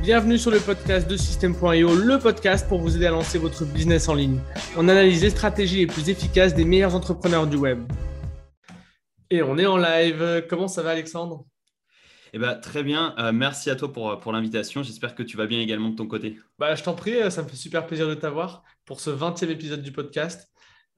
[0.00, 4.08] Bienvenue sur le podcast de System.io, le podcast pour vous aider à lancer votre business
[4.08, 4.40] en ligne.
[4.76, 7.80] On analyse les stratégies les plus efficaces des meilleurs entrepreneurs du web.
[9.28, 10.46] Et on est en live.
[10.48, 11.44] Comment ça va, Alexandre?
[12.32, 13.14] Eh ben, très bien.
[13.18, 14.84] Euh, merci à toi pour, pour l'invitation.
[14.84, 16.38] J'espère que tu vas bien également de ton côté.
[16.58, 19.82] Bah, je t'en prie, ça me fait super plaisir de t'avoir pour ce 20e épisode
[19.82, 20.48] du podcast.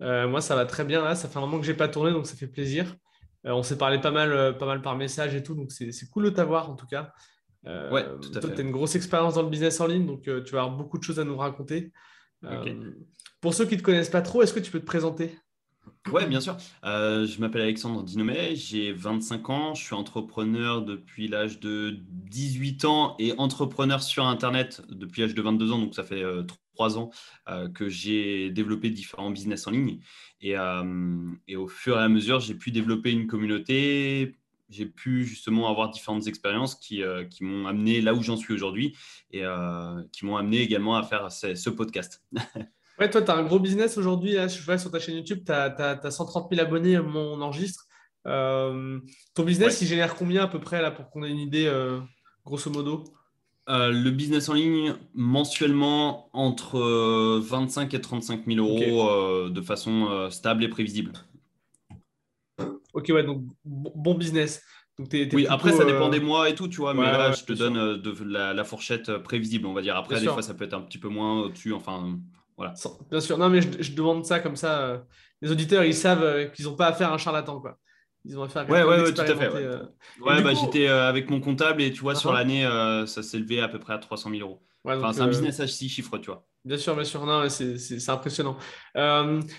[0.02, 1.02] Euh, moi, ça va très bien.
[1.02, 1.14] Là.
[1.14, 2.94] Ça fait un moment que je n'ai pas tourné, donc ça fait plaisir.
[3.46, 6.24] Euh, on s'est parlé pas mal, pas mal par message et tout, donc c'est cool
[6.24, 7.12] de t'avoir en tout cas.
[7.66, 10.06] Euh, ouais, tout à toi, tu as une grosse expérience dans le business en ligne,
[10.06, 11.92] donc tu vas avoir beaucoup de choses à nous raconter.
[13.41, 15.34] Pour ceux qui ne te connaissent pas trop, est-ce que tu peux te présenter?
[16.10, 16.56] Oui, bien sûr.
[16.84, 22.84] Euh, je m'appelle Alexandre Dinomet, j'ai 25 ans, je suis entrepreneur depuis l'âge de 18
[22.86, 26.42] ans et entrepreneur sur Internet depuis l'âge de 22 ans, donc ça fait euh,
[26.74, 27.11] 3 ans
[27.48, 30.00] euh, que j'ai développé différents business en ligne.
[30.41, 34.36] Et, euh, et au fur et à mesure, j'ai pu développer une communauté,
[34.70, 38.97] j'ai pu justement avoir différentes expériences qui, qui m'ont amené là où j'en suis aujourd'hui
[39.33, 39.42] et
[40.12, 42.25] qui m'ont amené également à faire ce podcast.
[43.00, 44.33] Ouais, toi, tu as un gros business aujourd'hui.
[44.33, 47.86] Je vois sur ta chaîne YouTube, tu as, 130 000 abonnés, mon enregistre.
[48.27, 49.00] Euh,
[49.34, 51.98] ton business, il génère combien à peu près là pour qu'on ait une idée, euh,
[52.44, 53.05] grosso modo?
[53.70, 56.78] Euh, Le business en ligne, mensuellement, entre
[57.39, 61.12] 25 et 35 000 euros de façon stable et prévisible.
[63.01, 64.62] Ok, ouais, donc bon business.
[64.98, 68.01] oui, après, ça dépend des mois et tout, tu vois, mais là, je te donne
[68.01, 69.97] de, la, fourchette prévisible, on va dire.
[69.97, 72.19] Après, des fois, ça peut être un petit peu moins au-dessus, enfin,
[73.11, 74.81] Bien sûr, non, mais je, demande ça comme ça.
[74.81, 74.98] Euh,
[75.41, 77.78] les auditeurs, ils savent euh, qu'ils n'ont pas affaire à un charlatan, quoi.
[78.25, 79.48] Ils ont affaire à ouais, ouais, tout à fait.
[79.48, 79.83] Ouais, euh.
[80.21, 82.34] bah, j'étais avec mon comptable et tu vois, sur uh-huh.
[82.34, 84.62] l'année, ça s'est levé à peu près à 300 000 euros.
[84.84, 86.47] enfin, c'est un business à 6 chiffres, tu vois.
[86.64, 87.25] Bien sûr, bien sûr.
[87.25, 88.56] Non, c'est impressionnant.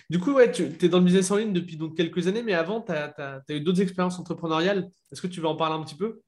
[0.09, 2.53] du coup, ouais, tu es dans le business en ligne depuis donc, quelques années, mais
[2.53, 4.89] avant, tu as, eu d'autres expériences entrepreneuriales.
[5.11, 6.21] Est-ce que tu veux en parler un petit peu?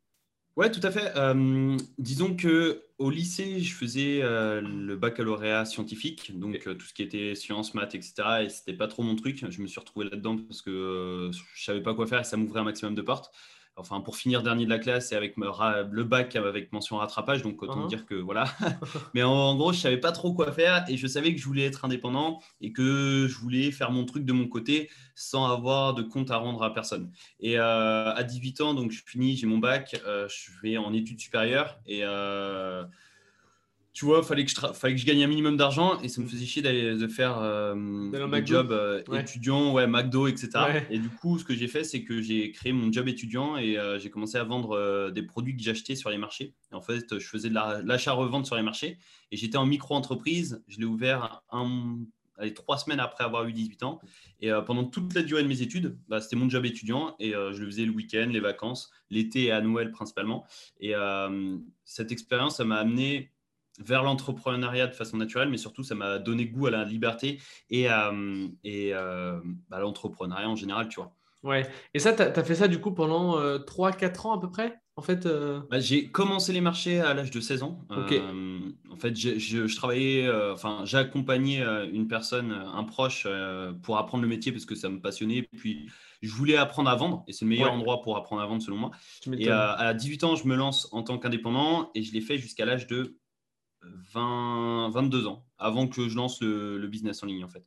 [0.55, 1.11] Ouais, tout à fait.
[1.17, 6.94] Euh, disons que au lycée, je faisais euh, le baccalauréat scientifique, donc euh, tout ce
[6.94, 8.44] qui était sciences, maths, etc.
[8.44, 9.44] Et c'était pas trop mon truc.
[9.49, 12.59] Je me suis retrouvé là-dedans parce que je savais pas quoi faire et ça m'ouvrait
[12.59, 13.31] un maximum de portes
[13.75, 17.61] enfin pour finir dernier de la classe et avec le bac avec mention rattrapage, donc
[17.63, 17.89] autant uh-huh.
[17.89, 18.45] dire que voilà.
[19.13, 21.66] Mais en, gros, je savais pas trop quoi faire et je savais que je voulais
[21.66, 26.03] être indépendant et que je voulais faire mon truc de mon côté sans avoir de
[26.03, 27.11] compte à rendre à personne.
[27.39, 30.94] Et euh, à 18 ans, donc je finis, j'ai mon bac, euh, je vais en
[30.94, 32.84] études supérieures et euh,
[33.93, 36.25] tu vois, fallait que je fallait que je gagne un minimum d'argent et ça me
[36.25, 37.75] faisait chier d'aller de faire euh,
[38.27, 40.49] des jobs euh, étudiant, ouais, McDo, etc.
[40.89, 43.77] Et du coup, ce que j'ai fait, c'est que j'ai créé mon job étudiant et
[43.77, 46.55] euh, j'ai commencé à vendre euh, des produits que j'achetais sur les marchés.
[46.71, 48.97] en fait, je faisais de l'achat-revente sur les marchés
[49.31, 50.63] et j'étais en micro-entreprise.
[50.67, 51.99] Je l'ai ouvert un,
[52.39, 53.99] allez, trois semaines après avoir eu 18 ans.
[54.41, 57.59] Et pendant toute la durée de mes études, bah, c'était mon job étudiant et je
[57.59, 60.45] le faisais le week-end, les vacances, l'été et à Noël principalement.
[60.79, 60.93] Et
[61.85, 63.32] cette expérience, ça m'a amené
[63.79, 67.39] vers l'entrepreneuriat de façon naturelle, mais surtout, ça m'a donné goût à la liberté
[67.69, 68.11] et à,
[68.63, 69.39] et, euh,
[69.69, 71.13] bah, l'entrepreneuriat en général, tu vois.
[71.44, 71.67] Ouais.
[71.94, 74.79] Et ça, tu as, fait ça du coup pendant 3-4 euh, ans à peu près
[74.95, 75.61] en fait, euh?
[75.72, 77.84] bah, J'ai commencé les marchés à l'âge de 16 ans.
[77.89, 83.28] en fait, je, je, travaillais, enfin, j'ai accompagné une personne, un proche,
[83.81, 85.50] pour apprendre le métier parce que ça me passionnait.
[85.57, 85.90] Puis,
[86.22, 88.78] je voulais apprendre à vendre et c'est le meilleur endroit pour apprendre à vendre selon
[88.78, 88.91] moi.
[89.40, 92.66] Et à 18 ans, je me lance en tant qu'indépendant et je l'ai fait jusqu'à
[92.66, 93.17] l'âge de
[94.13, 97.66] 20, 22 ans, avant que je lance le, business en ligne en fait.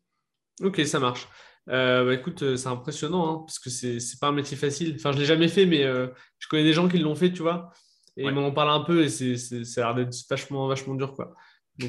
[0.62, 1.28] Ok, ça marche.
[1.68, 4.94] Euh, bah, écoute, euh, c'est impressionnant hein, parce que c'est n'est pas un métier facile.
[4.96, 7.32] Enfin, je ne l'ai jamais fait, mais euh, je connais des gens qui l'ont fait,
[7.32, 7.72] tu vois.
[8.16, 11.12] Et ils m'en parlent un peu et c'est, ça a l'air d'être vachement, vachement dur.
[11.12, 11.34] Quoi.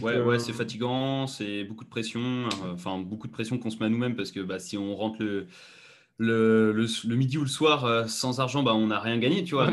[0.01, 2.49] ouais, ouais c'est fatigant, c'est beaucoup de pression.
[2.73, 5.23] Enfin, beaucoup de pression qu'on se met à nous-mêmes parce que bah, si on rentre
[5.23, 5.47] le,
[6.17, 9.69] le, le, midi ou le soir sans argent, bah, on n'a rien gagné, tu vois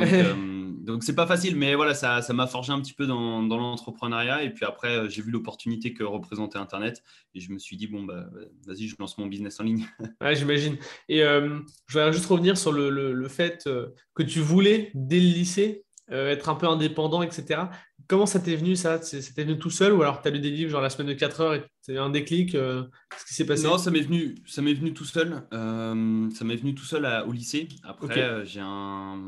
[0.85, 3.57] donc c'est pas facile, mais voilà, ça, ça m'a forgé un petit peu dans, dans
[3.57, 4.43] l'entrepreneuriat.
[4.43, 7.03] Et puis après, euh, j'ai vu l'opportunité que représentait Internet.
[7.35, 8.27] Et je me suis dit, bon, bah,
[8.67, 9.87] vas-y, je lance mon business en ligne.
[10.21, 10.77] ouais, j'imagine.
[11.09, 14.91] Et euh, je voudrais juste revenir sur le, le, le fait euh, que tu voulais,
[14.95, 17.63] dès le lycée, être un peu indépendant, etc.
[18.07, 19.01] Comment ça t'est venu ça?
[19.01, 21.15] C'était venu tout seul ou alors tu as lu des livres genre la semaine de
[21.15, 23.65] 4 heures et tu un déclic euh, Qu'est-ce qui s'est passé?
[23.65, 25.43] Non, ça m'est venu, ça m'est venu tout seul.
[25.53, 27.69] Euh, ça m'est venu tout seul au lycée.
[27.83, 29.19] Après, euh, j'ai un,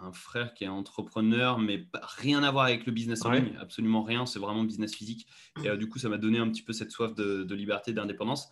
[0.00, 1.86] un, frère qui est entrepreneur, mais
[2.18, 4.24] rien à voir avec le business en ligne, absolument rien.
[4.24, 5.26] C'est vraiment business physique.
[5.64, 8.48] Et du coup, ça m'a donné un petit peu cette soif de, de liberté, d'indépendance.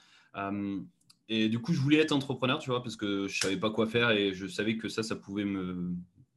[1.29, 3.87] et du coup, je voulais être entrepreneur, tu vois, parce que je savais pas quoi
[3.87, 5.95] faire et je savais que ça, ça pouvait me,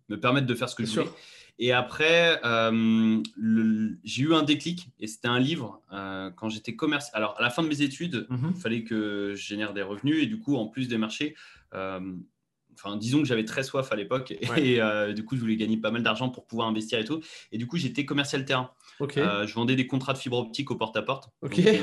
[0.10, 1.12] me permettre de faire ce que je voulais.
[1.60, 3.22] Et après, euh,
[4.04, 7.16] j'ai eu un déclic et c'était un livre euh, quand j'étais commercial.
[7.16, 8.54] Alors, à la fin de mes études, mhm.
[8.56, 11.36] il fallait que je génère des revenus et du coup, en plus des marchés,
[11.74, 12.00] euh,
[12.74, 14.40] enfin, disons que j'avais très soif à l'époque et
[14.82, 17.22] euh, du coup, je voulais gagner pas mal d'argent pour pouvoir investir et tout.
[17.52, 18.70] Et du coup, j'étais commercial terrain.
[19.00, 21.30] Je vendais des contrats de fibre optique au porte-à-porte.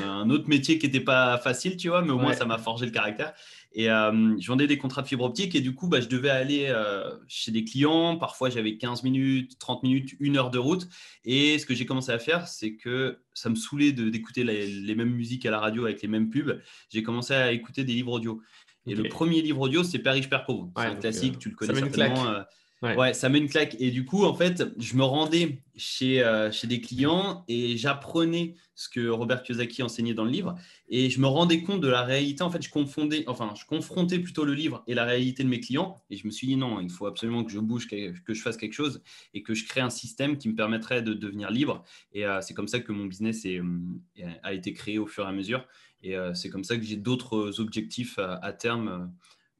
[0.03, 2.85] un autre métier qui n'était pas facile, tu vois, mais au moins, ça m'a forgé
[2.85, 3.33] le caractère.
[3.73, 6.73] Et je vendais des contrats de fibre optique et du coup, bah, je devais aller
[7.27, 8.17] chez des clients.
[8.17, 10.87] Parfois, j'avais 15 minutes, 30 minutes, une heure de route.
[11.23, 14.95] Et ce que j'ai commencé à faire, c'est que ça me saoulait d'écouter les, les,
[14.95, 16.61] mêmes musiques à la radio avec les mêmes pubs.
[16.89, 18.41] J'ai commencé à écouter des livres audio.
[18.87, 20.71] Et le premier livre audio, c'est Père riche, Père pauvre.
[20.77, 22.43] C'est un classique, euh, tu le connais certainement.
[22.83, 23.13] Euh, ouais.
[23.13, 23.75] ça met une claque.
[23.79, 28.55] Et du coup, en fait, je me rendais chez, euh, chez des clients et j'apprenais
[28.75, 30.55] ce que Robert Kiyosaki enseignait dans le livre.
[30.89, 32.43] Et je me rendais compte de la réalité.
[32.43, 35.59] En fait, je confondais, enfin, je confrontais plutôt le livre et la réalité de mes
[35.59, 36.01] clients.
[36.09, 38.57] Et je me suis dit, non, il faut absolument que je bouge, que, je fasse
[38.57, 39.01] quelque chose
[39.33, 41.83] et que je crée un système qui me permettrait de devenir libre.
[42.13, 43.61] Et c'est comme ça que mon business est,
[44.43, 45.65] a été créé au fur et à mesure.
[46.05, 49.05] Et euh, c'est comme ça que j'ai d'autres objectifs à, terme euh,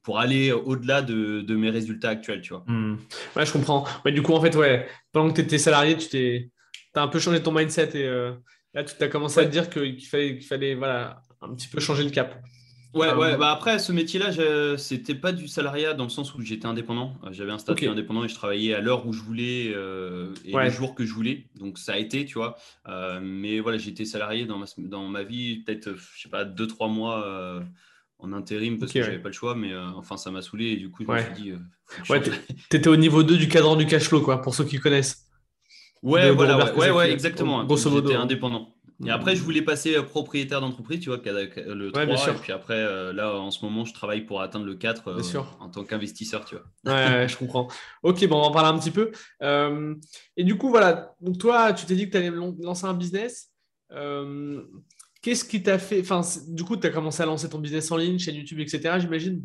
[0.06, 2.62] pour aller au-delà de, mes résultats actuels, tu vois.
[2.68, 2.96] Hmm.
[3.34, 3.84] Ouais, je comprends.
[4.04, 6.50] du coup, en fait, ouais, pendant que tu étais salarié, tu t'es,
[6.94, 8.32] as un peu changé ton mindset et euh,
[8.72, 11.80] là, tu as commencé à te dire qu'il fallait, qu'il fallait voilà, un petit peu
[11.80, 12.40] changer le cap.
[12.94, 13.36] Ouais, ouais.
[13.36, 17.14] Bah après, ce métier-là, c'était pas du salariat dans le sens où j'étais indépendant.
[17.24, 20.52] Euh, j'avais un statut indépendant et je travaillais à l'heure où je voulais euh, et
[20.52, 21.46] le jour que je voulais.
[21.56, 22.56] Donc ça a été, tu vois.
[22.86, 26.68] Euh, mais voilà, j'étais salarié dans ma, dans ma vie, peut-être, je sais pas, deux,
[26.68, 27.60] trois mois
[28.18, 29.54] en intérim parce que j'avais pas le choix.
[29.54, 31.52] Mais enfin, ça m'a saoulé et du coup, je me suis dit.
[32.10, 32.22] ouais,
[32.68, 35.26] t'étais au niveau 2 du cadran du cash flow, quoi, pour ceux qui connaissent.
[36.02, 37.66] Ouais, voilà, ouais, ouais, exactement.
[37.68, 38.76] J'étais indépendant.
[39.04, 42.04] Et après, je voulais passer propriétaire d'entreprise, tu vois, le 3.
[42.04, 45.40] et puis après, euh, là, en ce moment, je travaille pour atteindre le 4 euh,
[45.60, 46.94] en tant qu'investisseur, tu vois.
[46.94, 47.68] Ouais, je comprends.
[48.02, 49.12] Ok, bon, on va en parler un petit peu.
[49.42, 49.94] Euh,
[50.36, 53.50] et du coup, voilà, donc toi, tu t'es dit que tu allais lancer un business.
[55.26, 56.00] Qu'est-ce qui t'a fait.
[56.00, 58.94] Enfin, du coup, tu as commencé à lancer ton business en ligne, chaîne YouTube, etc.,
[59.00, 59.44] j'imagine?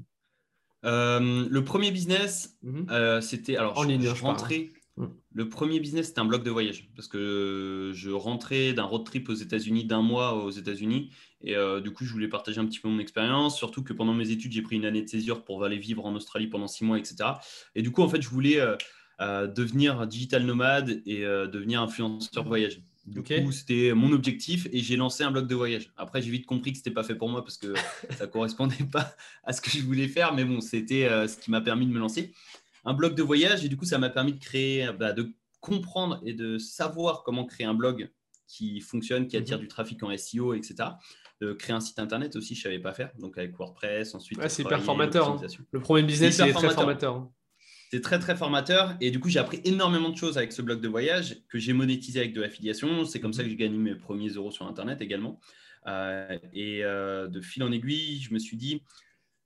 [0.84, 3.20] Le premier business, mhm.
[3.20, 3.58] c'était.
[3.58, 4.70] Alors, en ligne, je, rentrais.
[4.98, 5.06] Mm.
[5.34, 9.28] Le premier business, c'était un blog de voyage parce que je rentrais d'un road trip
[9.30, 11.10] aux États-Unis, d'un mois aux États-Unis.
[11.42, 13.58] Et euh, du coup, je voulais partager un petit peu mon expérience.
[13.58, 16.14] Surtout que pendant mes études, j'ai pris une année de césure pour aller vivre en
[16.14, 17.32] Australie pendant six mois, etc.
[17.74, 18.76] Et du coup, en fait, je voulais euh,
[19.20, 22.84] euh, devenir digital nomade et devenir influenceur voyage.
[23.06, 25.92] Du coup, c'était mon objectif et j'ai lancé un blog de voyage.
[25.98, 27.74] Après, j'ai vite compris que ce n'était pas fait pour moi parce que
[28.18, 30.34] ça correspondait pas à ce que je voulais faire.
[30.34, 32.32] Mais bon, c'était ce qui m'a permis de me lancer
[32.84, 36.20] un blog de voyage et du coup, ça m'a permis de créer, bah, de comprendre
[36.26, 38.12] et de savoir comment créer un blog
[38.48, 39.64] qui fonctionne, qui attire mhm.
[39.64, 40.90] du trafic en SEO, etc.
[41.40, 43.12] De créer un site internet aussi, je ne savais pas faire.
[43.18, 44.40] Donc avec WordPress, ensuite.
[44.48, 45.30] c'est hyper formateur.
[45.30, 45.42] Hein.
[45.72, 47.16] Le premier business, c'est très formateur.
[47.16, 47.32] Hein.
[47.92, 50.80] C'est très très formateur et du coup j'ai appris énormément de choses avec ce blog
[50.80, 53.04] de voyage que j'ai monétisé avec de l'affiliation.
[53.04, 55.42] C'est comme ça que j'ai gagné mes premiers euros sur Internet également.
[55.88, 58.84] Euh, et euh, de fil en aiguille, je me suis dit,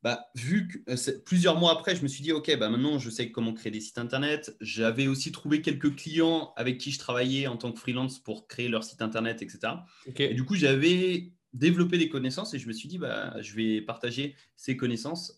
[0.03, 3.09] bah, vu que euh, plusieurs mois après, je me suis dit, OK, bah, maintenant, je
[3.09, 4.55] sais comment créer des sites Internet.
[4.61, 8.67] J'avais aussi trouvé quelques clients avec qui je travaillais en tant que freelance pour créer
[8.67, 9.73] leur site Internet, etc.
[10.19, 13.81] Et du coup, j'avais développé des connaissances et je me suis dit, bah, je vais
[13.81, 15.35] partager ces connaissances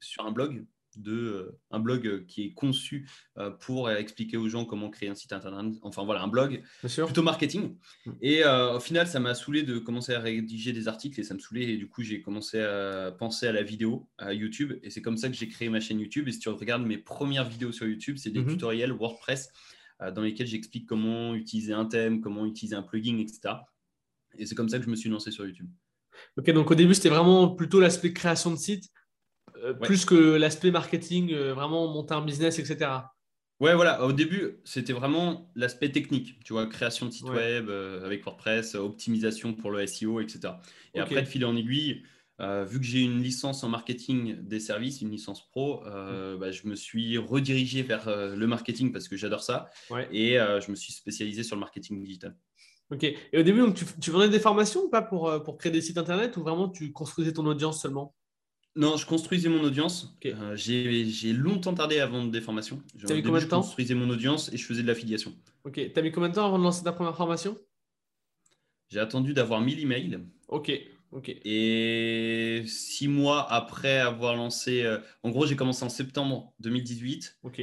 [0.00, 0.66] sur un blog
[0.98, 3.08] de euh, un blog qui est conçu
[3.38, 5.74] euh, pour expliquer aux gens comment créer un site internet.
[5.82, 7.76] Enfin voilà, un blog plutôt marketing.
[8.06, 8.10] Mm.
[8.22, 11.34] Et euh, au final, ça m'a saoulé de commencer à rédiger des articles et ça
[11.34, 11.64] me saoulait.
[11.64, 14.78] Et du coup, j'ai commencé à penser à la vidéo, à YouTube.
[14.82, 16.28] Et c'est comme ça que j'ai créé ma chaîne YouTube.
[16.28, 18.48] Et si tu regardes mes premières vidéos sur YouTube, c'est des mm-hmm.
[18.48, 19.50] tutoriels WordPress
[20.14, 23.54] dans lesquels j'explique comment utiliser un thème, comment utiliser un plugin, etc.
[24.36, 25.68] Et c'est comme ça que je me suis lancé sur YouTube.
[26.36, 28.90] Ok, donc au début, c'était vraiment plutôt l'aspect création de site.
[29.62, 32.90] Euh, plus que l'aspect marketing, euh, vraiment monter un business, etc.
[33.60, 34.04] Ouais, voilà.
[34.04, 38.74] Au début, c'était vraiment l'aspect technique, tu vois, création de site web euh, avec WordPress,
[38.74, 40.54] optimisation pour le SEO, etc.
[40.94, 42.02] Et après, de fil en aiguille,
[42.40, 46.36] vu que j'ai une licence en marketing des services, une licence pro, mm.
[46.38, 49.70] bah, je me suis redirigé vers le marketing parce que j'adore ça.
[50.10, 52.36] Et je me suis spécialisé sur le marketing digital.
[52.90, 53.04] Ok.
[53.04, 55.80] Et au début, donc, tu, tu vendais des formations ou pas pour, pour créer des
[55.80, 58.14] sites internet ou vraiment tu construisais ton audience seulement?
[58.76, 60.16] Non, je construisais mon audience.
[60.26, 62.82] Euh, j'ai longtemps tardé à vendre des formations.
[63.06, 65.32] T'as mis combien de temps Je construisais mon audience et je faisais de l'affiliation.
[65.64, 65.80] Ok.
[65.94, 67.56] T'as mis combien de temps avant de lancer ta première formation?
[68.90, 70.20] J'ai attendu d'avoir 1000 emails.
[70.48, 70.72] Ok.
[71.12, 71.28] Ok.
[71.44, 74.82] Et six mois après avoir lancé.
[74.82, 77.38] Euh, en gros, j'ai commencé en septembre 2018.
[77.44, 77.62] Ok.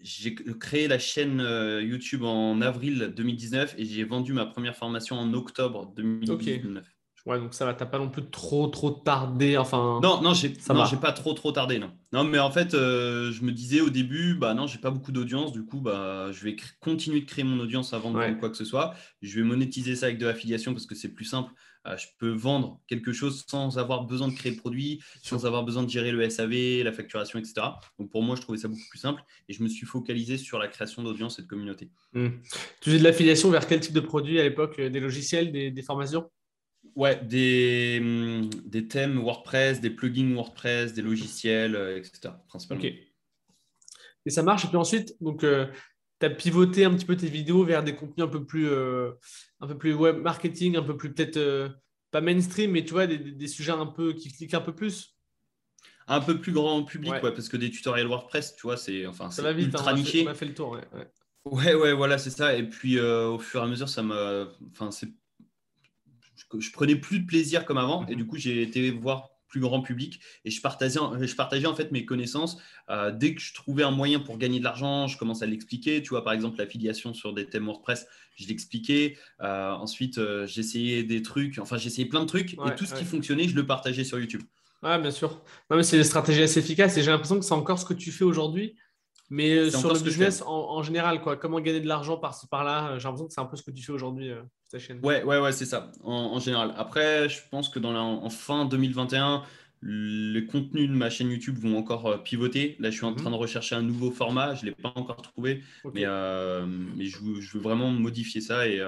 [0.00, 5.16] J'ai créé la chaîne euh, YouTube en avril 2019 et j'ai vendu ma première formation
[5.16, 6.86] en octobre 2019.
[7.26, 9.56] Ouais, donc ça va, t'as pas non plus trop trop tardé.
[9.56, 10.00] Enfin.
[10.02, 10.50] Non, non, j'ai
[11.00, 11.90] pas trop trop tardé, non.
[12.12, 15.12] Non, mais en fait, euh, je me disais au début, bah non, j'ai pas beaucoup
[15.12, 18.48] d'audience, du coup, bah je vais continuer de créer mon audience avant de vendre quoi
[18.50, 18.94] que ce soit.
[19.20, 21.52] Je vais monétiser ça avec de l'affiliation parce que c'est plus simple.
[21.86, 25.64] Euh, je peux vendre quelque chose sans avoir besoin de créer le produit, sans avoir
[25.64, 27.54] besoin de gérer le SAV, la facturation, etc.
[27.98, 30.58] Donc pour moi, je trouvais ça beaucoup plus simple et je me suis focalisé sur
[30.58, 31.90] la création d'audience et de communauté.
[32.14, 32.28] Hmm.
[32.80, 36.28] Tu faisais de l'affiliation vers quel type de produit à l'époque Des logiciels, des formations?
[36.94, 42.34] Ouais, des, hum, des thèmes WordPress, des plugins WordPress, des logiciels, euh, etc.
[42.48, 42.84] Principalement.
[42.84, 42.92] Ok.
[44.26, 44.64] Et ça marche.
[44.64, 45.66] Et puis ensuite, donc, euh,
[46.20, 49.12] tu as pivoté un petit peu tes vidéos vers des contenus un peu plus, euh,
[49.60, 51.70] un peu plus web marketing, un peu plus peut-être
[52.10, 55.14] pas mainstream, mais tu vois, des, des, sujets un peu qui cliquent un peu plus.
[56.06, 57.20] Un peu plus grand public, ouais.
[57.20, 60.24] parce que des tutoriels WordPress, tu vois, c'est enfin, ça va vite, ultra niché.
[60.26, 60.82] On a fait le tour, ouais.
[61.44, 62.56] Ouais, ouais, voilà, c'est ça.
[62.56, 64.48] Et puis au fur et à mesure, ça m'a.
[64.72, 65.08] Enfin, c'est
[66.58, 68.06] je prenais plus de plaisir comme avant.
[68.06, 71.74] Et du coup, j'ai été voir plus grand public et je partageais, je partageais en
[71.74, 72.58] fait mes connaissances.
[72.90, 76.02] Euh, dès que je trouvais un moyen pour gagner de l'argent, je commençais à l'expliquer.
[76.02, 79.16] Tu vois, par exemple, l'affiliation sur des thèmes WordPress, je l'expliquais.
[79.40, 83.04] Euh, ensuite, euh, j'essayais des trucs, enfin, j'essayais plein de trucs et tout ce qui
[83.04, 84.42] fonctionnait, je le partageais sur YouTube.
[84.82, 85.42] Ouais, bien sûr.
[85.82, 88.24] c'est une stratégie assez efficace et j'ai l'impression que c'est encore ce que tu fais
[88.24, 88.76] aujourd'hui.
[89.30, 92.98] Mais euh, sur le business en, général, quoi, comment gagner de l'argent par-ci par-là, euh,
[92.98, 95.00] j'ai l'impression que c'est un peu ce que tu fais aujourd'hui euh, sur ta chaîne.
[95.02, 96.74] Ouais, ouais, ouais, c'est ça, en, général.
[96.76, 99.42] Après, je pense que dans en fin 2021,
[99.82, 102.76] les contenus de ma chaîne YouTube vont encore pivoter.
[102.78, 103.16] Là, je suis en mhm.
[103.16, 106.06] train de rechercher un nouveau format, je ne l'ai pas encore trouvé, mais,
[106.96, 108.82] mais je, veux vraiment modifier ça et,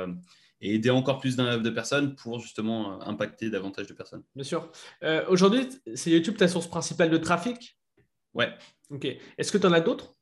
[0.63, 4.23] et aider encore plus de personnes pour justement impacter davantage de personnes.
[4.35, 4.73] Bien sûr.
[5.29, 7.77] aujourd'hui, c'est YouTube ta source principale de trafic?
[8.33, 8.53] Ouais.
[8.91, 9.07] Ok.
[9.39, 10.15] Est-ce que tu en as d'autres?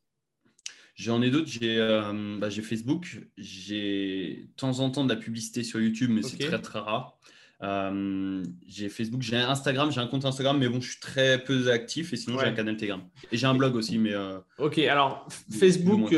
[0.98, 1.48] J'en ai d'autres.
[1.62, 3.20] Euh, bah, j'ai Facebook.
[3.36, 7.16] J'ai de temps en temps de la publicité sur YouTube, mais c'est très très rare.
[7.62, 11.72] Euh, j'ai Facebook, j'ai Instagram, j'ai un compte Instagram, mais bon, je suis très peu
[11.72, 13.02] actif et sinon j'ai un canal Telegram.
[13.30, 14.12] Et j'ai un blog aussi, mais.
[14.12, 16.14] Euh, ok, alors Facebook,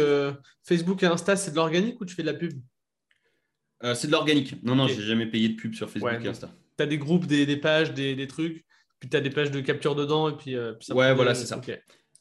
[0.62, 2.52] Facebook et Insta, c'est de l'organique ou tu fais de la pub?
[3.94, 4.62] C'est de l'organique.
[4.62, 6.50] Non, non, j'ai jamais payé de pub sur Facebook et Insta.
[6.78, 8.64] Tu as des groupes, des, pages, des, trucs,
[8.98, 10.56] puis tu as des pages de capture dedans et puis.
[10.56, 11.60] ouais, voilà, c'est ça.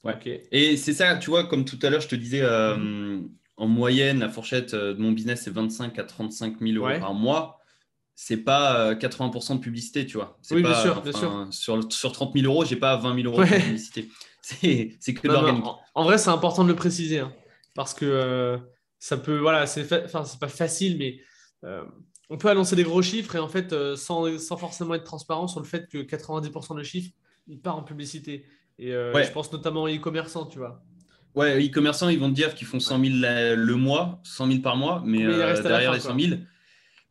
[0.03, 0.47] Ouais.
[0.51, 3.19] Et c'est ça, tu vois, comme tout à l'heure, je te disais, euh,
[3.57, 7.13] en moyenne, la fourchette euh, de mon business, c'est 25 à 35 000 euros par
[7.13, 7.59] mois.
[8.15, 10.37] C'est pas 80% euh, de publicité, tu vois.
[10.51, 11.47] Oui, pas, bien sûr, bien sûr.
[11.51, 14.09] Sur, sur 30 000 euros, j'ai pas 20 000 euros de publicité.
[14.41, 15.65] C'est que de l'organique.
[15.93, 17.19] En, vrai, c'est important de le préciser.
[17.19, 17.31] Hein,
[17.75, 18.57] parce que
[18.97, 21.19] ça peut, voilà, c'est c'est pas facile, mais
[22.31, 25.59] on peut annoncer des gros chiffres et en fait, sans, sans forcément être transparent sur
[25.59, 27.11] le fait que 90% de chiffres,
[27.47, 28.43] il part en publicité.
[28.79, 30.81] Et euh, je pense notamment aux e-commerçants, tu vois.
[31.35, 33.15] Ouais, e-commerçants, ils vont te dire qu'ils font 100 000
[33.55, 36.41] le mois, 100 000 par mois, mais euh, derrière les 100 000,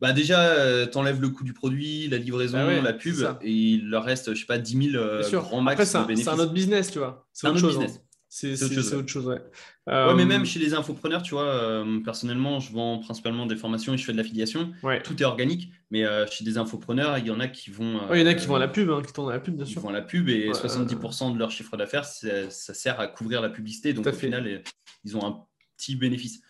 [0.01, 3.51] bah déjà, euh, tu enlèves le coût du produit, la livraison, bah la pub, et
[3.51, 5.03] il leur reste, je sais pas, 10 000
[5.41, 7.27] grand max Après, C'est un autre business, tu vois.
[7.33, 7.97] C'est un autre business.
[7.97, 8.08] Hein.
[8.31, 8.53] C'est
[8.93, 9.41] autre, chose, ouais.
[9.87, 10.13] ouais.
[10.13, 14.05] mais même chez les infopreneurs, tu vois, personnellement, je vends principalement des formations et je
[14.05, 14.71] fais de l'affiliation.
[15.03, 17.99] Tout est organique, mais chez des infopreneurs, il y en a qui vont.
[18.13, 19.55] il y en a qui vont à la pub, hein, qui tournent à la pub,
[19.55, 19.81] bien sûr.
[19.81, 23.41] Ils vont à la pub et 70% de leur chiffre d'affaires, ça sert à couvrir
[23.41, 23.93] la publicité.
[23.93, 24.61] Donc, au final,
[25.03, 25.43] ils ont un
[25.75, 26.41] petit bénéfice.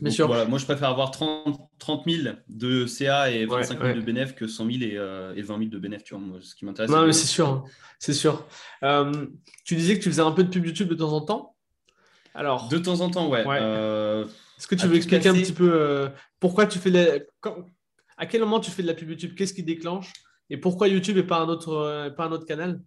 [0.00, 0.26] Bien sûr.
[0.26, 4.34] Voilà, moi, je préfère avoir 30, 30 000 de CA et 25 000 de bénéf
[4.34, 6.04] que 100 000 et, 20 000 de bénéf.
[6.04, 6.90] Tu vois, moi, ce qui m'intéresse.
[6.90, 7.48] Non, mais c'est sûr.
[7.48, 7.64] Hein.
[7.98, 8.46] C'est sûr.
[8.84, 9.26] Euh,
[9.64, 11.56] tu disais que tu faisais un peu de pub YouTube de temps en temps.
[12.34, 12.68] Alors.
[12.68, 13.44] De temps en temps, ouais.
[13.46, 14.24] Euh,
[14.56, 17.18] Est-ce que tu veux expliquer un petit peu euh, pourquoi tu fais la...
[18.16, 19.34] À quel moment tu fais de la pub YouTube?
[19.36, 20.12] Qu'est-ce qui déclenche?
[20.50, 22.80] Et pourquoi YouTube et pas un autre, pas un autre canal?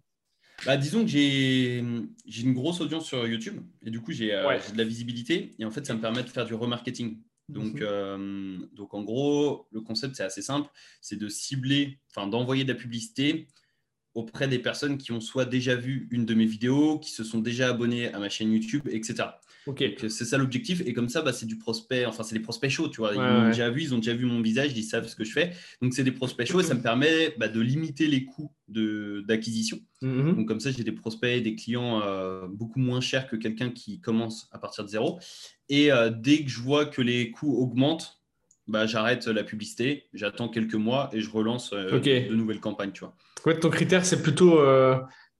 [0.64, 4.78] Bah, disons que j'ai une grosse audience sur YouTube et du coup, j'ai euh, de
[4.78, 7.18] la visibilité et en fait, ça me permet de faire du remarketing.
[7.48, 7.80] Donc, mhm.
[7.82, 12.72] euh, donc en gros, le concept, c'est assez simple c'est de cibler, enfin, d'envoyer de
[12.72, 13.48] la publicité
[14.14, 17.38] auprès des personnes qui ont soit déjà vu une de mes vidéos, qui se sont
[17.38, 19.24] déjà abonnés à ma chaîne YouTube, etc.
[19.66, 19.84] Ok.
[20.08, 20.82] C'est ça l'objectif.
[20.86, 23.14] Et comme ça, bah, c'est du prospect, enfin, c'est des prospects chauds, tu vois.
[23.14, 25.32] Ils m'ont déjà vu, ils ont déjà vu mon visage, ils savent ce que je
[25.32, 25.52] fais.
[25.80, 29.80] Donc, c'est des prospects chauds et ça me permet bah, de limiter les coûts d'acquisition.
[30.00, 30.36] Mhm.
[30.36, 34.00] Donc, comme ça, j'ai des prospects, des clients euh, beaucoup moins chers que quelqu'un qui
[34.00, 35.20] commence à partir de zéro.
[35.68, 38.20] Et euh, dès que je vois que les coûts augmentent,
[38.66, 43.04] bah, j'arrête la publicité, j'attends quelques mois et je relance euh, de nouvelles campagnes, tu
[43.04, 43.54] vois.
[43.54, 44.60] ton critère, c'est plutôt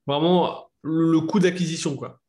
[0.06, 2.22] vraiment le coût d'acquisition, quoi.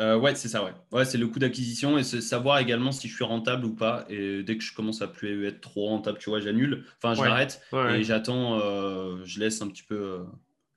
[0.00, 0.72] Euh, ouais, c'est ça, ouais.
[0.92, 4.06] Ouais, c'est le coût d'acquisition et c'est savoir également si je suis rentable ou pas.
[4.08, 6.84] Et dès que je commence à plus être trop rentable, tu vois, j'annule.
[6.96, 9.96] Enfin, je l'arrête et j'attends, euh, je laisse un petit peu.
[9.96, 10.24] Euh,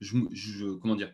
[0.01, 1.10] je, comment dire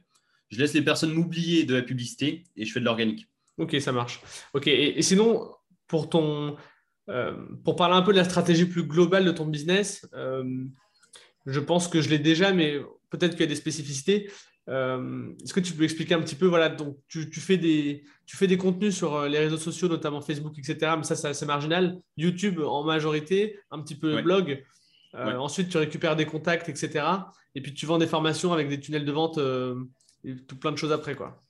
[0.50, 3.28] Je laisse les personnes m'oublier de la publicité et je fais de l'organique.
[3.60, 4.22] Ok, ça marche.
[4.54, 5.52] Ok, et, sinon,
[5.88, 6.56] pour ton.
[7.64, 10.08] pour parler un peu de la stratégie plus globale de ton business,
[11.46, 12.80] je pense que je l'ai déjà, mais
[13.12, 14.32] peut-être qu'il y a des spécificités.
[14.70, 18.38] Euh, est-ce que tu peux expliquer un petit peu voilà, donc, tu, fais des, tu
[18.38, 20.94] fais des contenus sur euh, les réseaux sociaux, notamment Facebook, etc.
[20.98, 22.00] Mais ça, c'est assez marginal.
[22.18, 24.64] YouTube en majorité, un petit peu blog.
[25.16, 27.06] Euh, ensuite, tu récupères des contacts, etc.
[27.56, 29.40] Et puis, tu vends des formations avec des tunnels de vente
[30.24, 31.16] et tout plein de choses après.
[31.16, 31.42] quoi.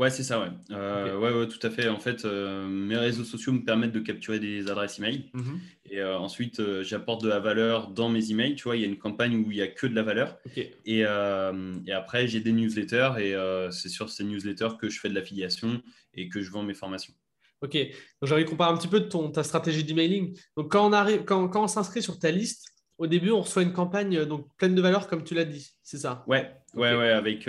[0.00, 0.48] Ouais, c'est ça, ouais.
[0.70, 1.90] Euh, ouais, ouais, tout à fait.
[1.90, 5.28] En fait, euh, mes réseaux sociaux me permettent de capturer des adresses email.
[5.34, 5.60] Mhm.
[5.90, 8.54] Et euh, ensuite, j'apporte de la valeur dans mes emails.
[8.54, 10.38] Tu vois, il y a une campagne où il n'y a que de la valeur.
[10.56, 13.36] Et, et, après, j'ai des newsletters et
[13.72, 15.82] c'est sur ces newsletters que je fais de l'affiliation
[16.14, 17.12] et que je vends mes formations.
[17.60, 17.90] Ok, donc
[18.22, 20.34] j'ai envie qu'on parle un petit peu de ton, ta stratégie d'emailing.
[20.56, 23.62] Donc quand on, arrive, quand, quand on s'inscrit sur ta liste, au début, on reçoit
[23.62, 26.24] une campagne donc, pleine de valeur, comme tu l'as dit, c'est ça?
[26.26, 27.46] Ouais, ouais, ouais, avec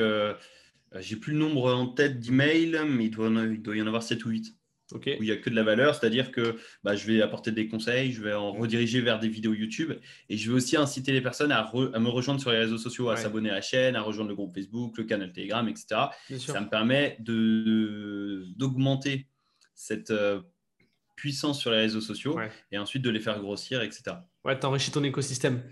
[0.99, 4.03] j'ai plus le nombre en tête d'emails, mais il doit, il doit y en avoir
[4.03, 4.55] 7 ou 8.
[4.93, 7.69] Où il n'y a que de la valeur, c'est-à-dire que bah, je vais apporter des
[7.69, 9.93] conseils, je vais en rediriger vers des vidéos YouTube
[10.27, 13.15] et je vais aussi inciter les personnes à, me rejoindre sur les réseaux sociaux, à
[13.15, 16.07] s'abonner à la chaîne, à rejoindre le groupe Facebook, le canal Telegram, etc.
[16.37, 17.17] Ça me permet
[18.57, 19.27] d'augmenter
[19.73, 20.41] cette euh,
[21.15, 22.37] puissance sur les réseaux sociaux
[22.71, 24.17] et ensuite de les faire grossir, etc.
[24.43, 25.63] Ouais, tu enrichis ton écosystème.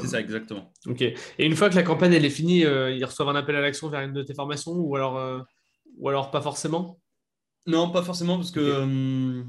[0.00, 0.72] C'est ça, exactement.
[0.86, 1.02] Ok.
[1.02, 3.60] Et une fois que la campagne elle est finie, euh, ils reçoivent un appel à
[3.60, 5.40] l'action vers une de tes formations ou alors, euh,
[5.98, 7.00] ou alors pas forcément?
[7.66, 9.42] Non, pas forcément parce que euh,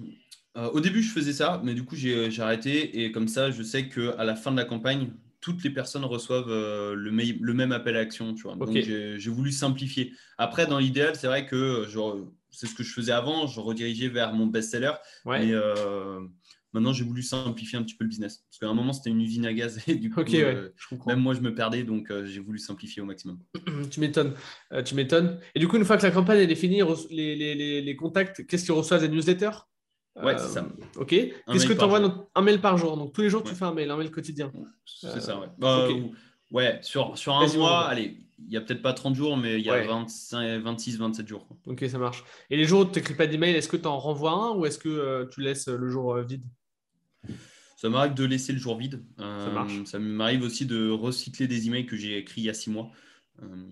[0.55, 3.89] au début je faisais ça, mais du coup j'ai arrêté et comme ça je sais
[3.89, 7.99] qu'à la fin de la campagne, toutes les personnes reçoivent le, le, même appel à
[7.99, 8.33] l'action.
[8.33, 8.55] Tu vois.
[8.55, 10.13] Donc j'ai voulu simplifier.
[10.37, 11.85] Après, dans l'idéal, c'est vrai que
[12.49, 14.93] c'est ce que je faisais avant, je redirigeais vers mon best-seller.
[15.25, 15.53] Ouais.
[16.77, 18.45] Maintenant, j'ai voulu simplifier un petit peu le business.
[18.47, 19.81] Parce qu'à un moment, c'était une usine à gaz.
[19.87, 20.69] Et du coup, euh,
[21.07, 21.83] même moi, je me perdais.
[21.83, 23.39] Donc, euh, j'ai voulu simplifier au maximum.
[23.89, 24.35] tu m'étonnes.
[24.71, 25.39] Euh, tu m'étonnes.
[25.55, 28.65] Et du coup, une fois que la campagne est finie, les, les, les, contacts, qu'est-ce
[28.65, 29.57] qu'ils reçoivent Des newsletters?
[30.21, 30.67] Ouais, c'est ça.
[30.97, 31.09] Ok.
[31.09, 32.95] Qu'est-ce que tu envoies Un mail par jour.
[32.95, 34.51] Donc, tous les jours, tu fais un mail, un mail quotidien.
[34.85, 35.47] C'est ça, ouais.
[35.57, 35.87] Bah,
[36.51, 39.65] ouais, sur, sur un mois, allez, il n'y a peut-être pas 30 jours, mais il
[39.65, 41.47] y a 25, 26, 27 jours.
[41.65, 42.23] Ok, ça marche.
[42.51, 44.67] Et les jours où tu n'écris pas d'email, est-ce que tu en renvoies un ou
[44.67, 46.43] est-ce que tu laisses le jour vide?
[47.77, 49.05] Ça m'arrive de laisser le jour vide.
[49.19, 52.71] Euh, ça m'arrive aussi de recycler des emails que j'ai écrits il y a six
[52.71, 52.89] mois.
[53.43, 53.67] Euh,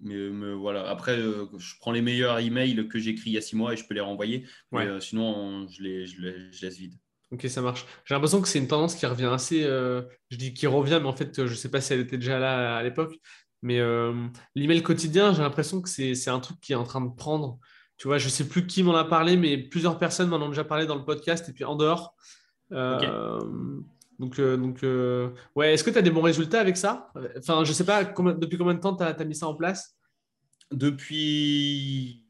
[0.00, 0.88] mais, voilà.
[0.88, 3.72] Après, euh, je prends les meilleurs emails que j'ai écrits il y a six mois
[3.72, 4.46] et je peux les renvoyer.
[4.70, 6.22] Mais sinon, je les, je,
[6.62, 6.94] laisse vide.
[7.32, 7.84] Ok, ça marche.
[8.04, 9.62] J'ai l'impression que c'est une tendance qui revient assez.
[9.62, 12.38] je dis qui revient, mais en fait, je ne sais pas si elle était déjà
[12.38, 13.16] là à l'époque.
[13.62, 13.80] Mais
[14.54, 17.58] l'email quotidien, j'ai l'impression que c'est un truc qui est en train de prendre.
[17.96, 20.48] Tu vois, je ne sais plus qui m'en a parlé, mais plusieurs personnes m'en ont
[20.48, 22.14] déjà parlé dans le podcast et puis en dehors.
[22.72, 23.40] Euh,
[24.18, 27.12] donc, euh, donc euh, ouais, est-ce que tu as des bons résultats avec ça?
[27.38, 29.96] Enfin, je sais pas, depuis combien de temps tu as, mis ça en place?
[30.70, 32.24] Depuis.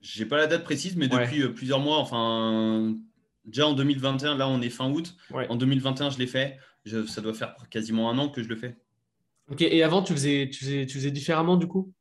[0.00, 1.98] J'ai pas la date précise, mais depuis plusieurs mois.
[1.98, 2.94] Enfin,
[3.46, 5.16] déjà en 2021, là on est fin août.
[5.48, 6.58] En 2021, je l'ai fait.
[7.06, 8.76] ça doit faire quasiment un an que je le fais.
[9.50, 11.92] Ok, et avant, tu faisais, tu faisais, tu faisais différemment du coup?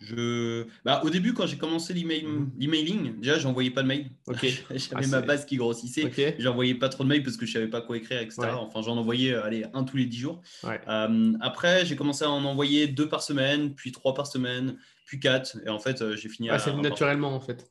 [0.00, 0.66] Je...
[0.84, 2.50] Bah, au début, quand j'ai commencé mhm.
[2.58, 4.10] l'emailing, déjà, j'envoyais pas de mail.
[4.28, 6.04] J'avais ah, ma base qui grossissait.
[6.04, 6.34] Okay.
[6.38, 8.42] J'envoyais pas trop de mails parce que je savais pas quoi écrire, etc.
[8.58, 10.42] Enfin, j'en envoyais euh, allez, un tous les dix jours.
[10.64, 14.76] Euh, après, j'ai commencé à en envoyer deux par semaine, puis trois par semaine,
[15.06, 15.56] puis quatre.
[15.64, 16.58] Et en fait, euh, j'ai fini à.
[16.58, 17.70] C'est naturellement, en fait.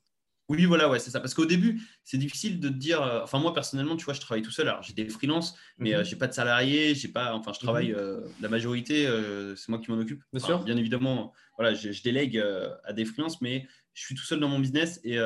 [0.54, 1.20] Oui, voilà, ouais, c'est ça.
[1.20, 3.02] Parce qu'au début, c'est difficile de te dire.
[3.02, 4.68] Euh, enfin, moi, personnellement, tu vois, je travaille tout seul.
[4.68, 6.06] Alors, j'ai des freelances, mais je euh, mhm.
[6.06, 6.96] j'ai pas de salariés.
[6.96, 7.34] J'ai pas.
[7.34, 7.90] Enfin, je travaille.
[7.90, 7.98] Mhm.
[7.98, 9.08] Euh, la majorité,
[9.56, 10.22] c'est moi qui m'en occupe.
[10.32, 10.64] Bien sûr.
[10.64, 12.44] Bien évidemment, voilà, je, délègue
[12.84, 15.00] à des freelances, mais je suis tout seul dans mon business.
[15.04, 15.20] Et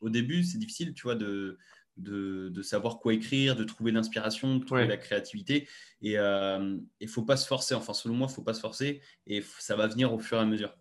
[0.00, 1.58] au début, c'est difficile, tu vois, de,
[1.96, 5.68] de, savoir quoi écrire, de trouver l'inspiration, de trouver la créativité.
[6.02, 7.74] Et il ne faut pas se forcer.
[7.74, 9.02] Enfin, selon moi, il ne faut pas se forcer.
[9.26, 10.74] Et ça va venir au fur et à mesure.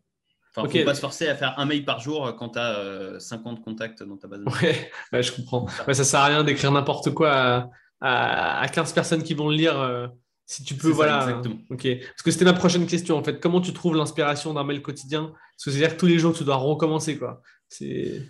[0.57, 3.19] Enfin, ne faut pas se forcer à faire un mail par jour quand tu as
[3.19, 4.41] 50 contacts dans ta base.
[4.41, 4.45] De
[5.13, 5.67] ouais, je comprends.
[5.67, 7.69] Ça ça sert à rien d'écrire n'importe quoi
[8.01, 9.79] à, à, 15 personnes qui vont le lire.
[9.79, 10.07] Euh,
[10.45, 11.23] si tu peux, voilà.
[11.23, 11.57] exactement.
[11.69, 11.87] Ok.
[11.99, 13.39] Parce que c'était ma prochaine question en fait.
[13.39, 15.33] Comment tu trouves l'inspiration d'un mail quotidien?
[15.55, 17.41] Parce que c'est-à-dire que tous les jours tu dois recommencer quoi.
[17.67, 18.21] C'est.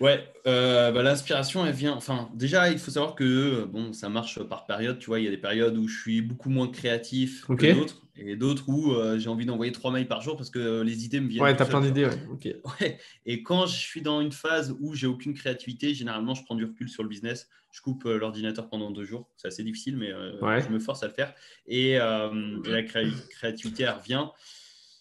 [0.00, 1.94] Ouais, euh, bah, l'inspiration, elle vient.
[1.94, 4.98] Enfin, déjà, il faut savoir que bon, ça marche par période.
[4.98, 8.02] Tu vois, il y a des périodes où je suis beaucoup moins créatif que d'autres,
[8.16, 11.20] et d'autres où euh, j'ai envie d'envoyer trois mails par jour parce que les idées
[11.20, 11.44] me viennent.
[11.44, 12.06] Ouais, t'as plein d'idées.
[12.06, 12.60] Ouais.
[12.80, 12.98] ouais.
[13.24, 16.64] Et quand je suis dans une phase où j'ai aucune créativité, généralement, je prends du
[16.64, 17.48] recul sur le business.
[17.70, 19.30] Je coupe euh, l'ordinateur pendant deux jours.
[19.36, 21.34] C'est assez difficile, mais je me force à le faire.
[21.66, 24.26] Et, et la créativité, elle revient.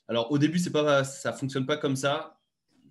[0.07, 2.37] Alors, au début, c'est pas, ça fonctionne pas comme ça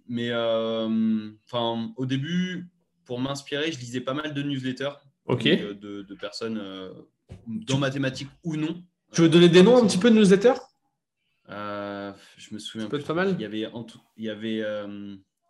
[0.08, 2.68] mais euh, enfin, au début,
[3.04, 4.92] pour m'inspirer, je lisais pas mal de newsletters
[5.28, 6.92] euh, de, personnes euh,
[7.46, 8.82] dans mathématiques ou non.
[9.12, 10.60] Tu veux donner des noms un petit peu de newsletters?
[11.48, 12.88] Je me souviens.
[12.88, 13.34] Pas mal.
[13.38, 13.68] Il y avait,
[14.16, 14.64] il y avait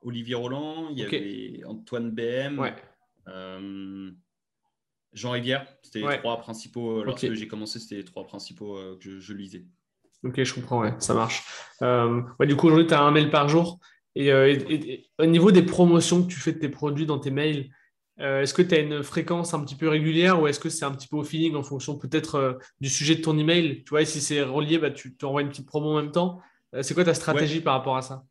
[0.03, 2.59] Olivier Roland, il y avait Antoine BM.
[2.59, 2.75] Ouais.
[5.13, 7.05] Jean Rivière, c'était les trois principaux.
[7.05, 9.65] Lorsque j'ai commencé, c'était les trois principaux que je, lisais.
[10.25, 11.45] Ok, je comprends, ouais, ça marche.
[11.81, 13.79] du coup, aujourd'hui, tu as un mail par jour?
[14.15, 17.71] Et, au niveau des promotions que tu fais de tes produits dans tes mails,
[18.19, 20.93] est-ce que tu as une fréquence un petit peu régulière ou est-ce que c'est un
[20.93, 23.83] petit peu au feeling en fonction peut-être du sujet de ton email?
[23.85, 26.41] Tu vois, si c'est relié, bah, tu t'envoies une petite promo en même temps.
[26.83, 28.25] c'est quoi ta stratégie par rapport à ça?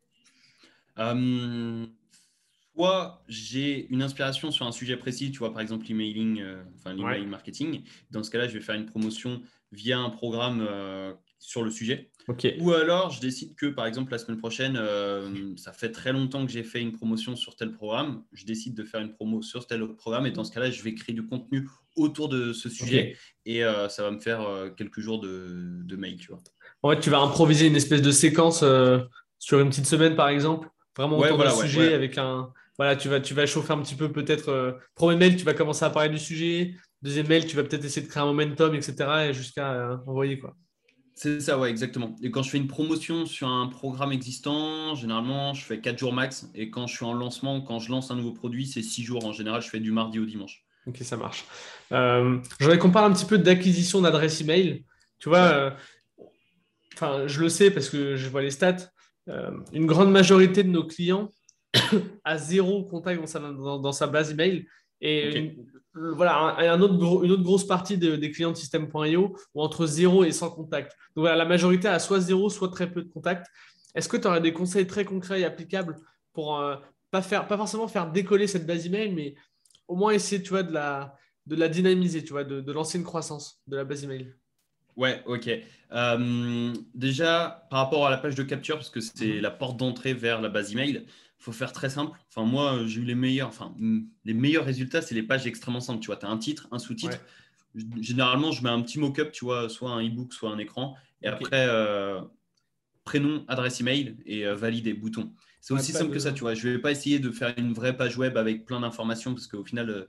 [2.74, 6.94] Soit j'ai une inspiration sur un sujet précis, tu vois, par exemple l'emailing, euh, enfin
[6.94, 7.82] l'email marketing.
[8.10, 9.42] Dans ce cas-là, je vais faire une promotion
[9.72, 12.10] via un programme euh, sur le sujet.
[12.60, 16.46] Ou alors, je décide que, par exemple, la semaine prochaine, euh, ça fait très longtemps
[16.46, 18.22] que j'ai fait une promotion sur tel programme.
[18.32, 20.26] Je décide de faire une promo sur tel programme.
[20.26, 23.16] Et dans ce cas-là, je vais créer du contenu autour de ce sujet.
[23.44, 26.40] Et ça va me faire quelques jours de, de mail, tu vois.
[26.82, 28.64] En fait, tu vas improviser une espèce de séquence
[29.38, 33.20] sur une petite semaine, par exemple Vraiment autour du sujet avec un, voilà, tu vas,
[33.20, 34.48] tu vas chauffer un petit peu peut-être.
[34.48, 36.74] Euh, premier mail, tu vas commencer à parler du sujet.
[37.02, 38.94] Deuxième mail, tu vas peut-être essayer de créer un momentum, etc.
[39.28, 40.54] Et jusqu'à euh, envoyer quoi.
[41.14, 42.16] C'est ça, ouais, exactement.
[42.22, 46.12] Et quand je fais une promotion sur un programme existant, généralement, je fais 4 jours
[46.12, 46.48] max.
[46.54, 49.24] Et quand je suis en lancement, quand je lance un nouveau produit, c'est 6 jours.
[49.24, 50.64] En général, je fais du mardi au dimanche.
[50.86, 51.44] Ok, ça marche.
[51.92, 54.84] Euh, J'aurais qu'on parle un petit peu d'acquisition d'adresse email.
[55.18, 55.74] Tu vois,
[57.00, 58.90] euh, je le sais parce que je vois les stats.
[59.72, 61.28] une grande majorité de nos clients
[62.24, 64.66] à zéro contact dans sa, dans, sa base email.
[65.02, 65.56] Et
[65.94, 70.32] voilà, un, autre, une autre grosse partie des clients de système.io ont entre 0 et
[70.32, 70.92] 100 contacts.
[71.14, 73.46] Donc voilà, la majorité a soit 0, soit très peu de contacts.
[73.94, 75.96] Est-ce que tu aurais des conseils très concrets et applicables
[76.32, 76.76] pour euh,
[77.10, 79.34] pas, faire, pas forcément faire décoller cette base email, mais
[79.88, 81.14] au moins essayer tu vois, de, la,
[81.46, 84.34] de la dynamiser, tu vois, de, de lancer une croissance de la base email?
[84.96, 85.50] Ouais, ok.
[85.92, 89.40] Euh, déjà, par rapport à la page de capture, parce que c'est mhm.
[89.40, 91.06] la porte d'entrée vers la base email,
[91.42, 92.16] faut faire très simple.
[92.28, 93.74] Enfin, moi, j'ai eu les meilleurs, enfin,
[94.24, 96.00] les meilleurs résultats, c'est les pages extrêmement simples.
[96.00, 97.18] Tu vois, tu as un titre, un sous-titre.
[98.00, 100.96] Généralement, je mets un petit mock-up, tu vois, soit un e-book, soit un écran.
[101.20, 102.20] Et après, euh,
[103.04, 105.32] prénom, adresse email et euh, valider, bouton.
[105.60, 106.54] C'est aussi simple que ça, tu vois.
[106.54, 109.48] Je ne vais pas essayer de faire une vraie page web avec plein d'informations parce
[109.48, 110.04] qu'au final, euh,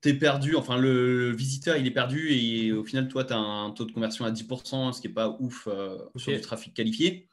[0.00, 0.56] tu es perdu.
[0.56, 3.92] Enfin, le, visiteur, il est perdu et au final, toi, tu as un taux de
[3.92, 5.68] conversion à 10%, ce qui n'est pas ouf
[6.16, 7.28] sur du trafic qualifié.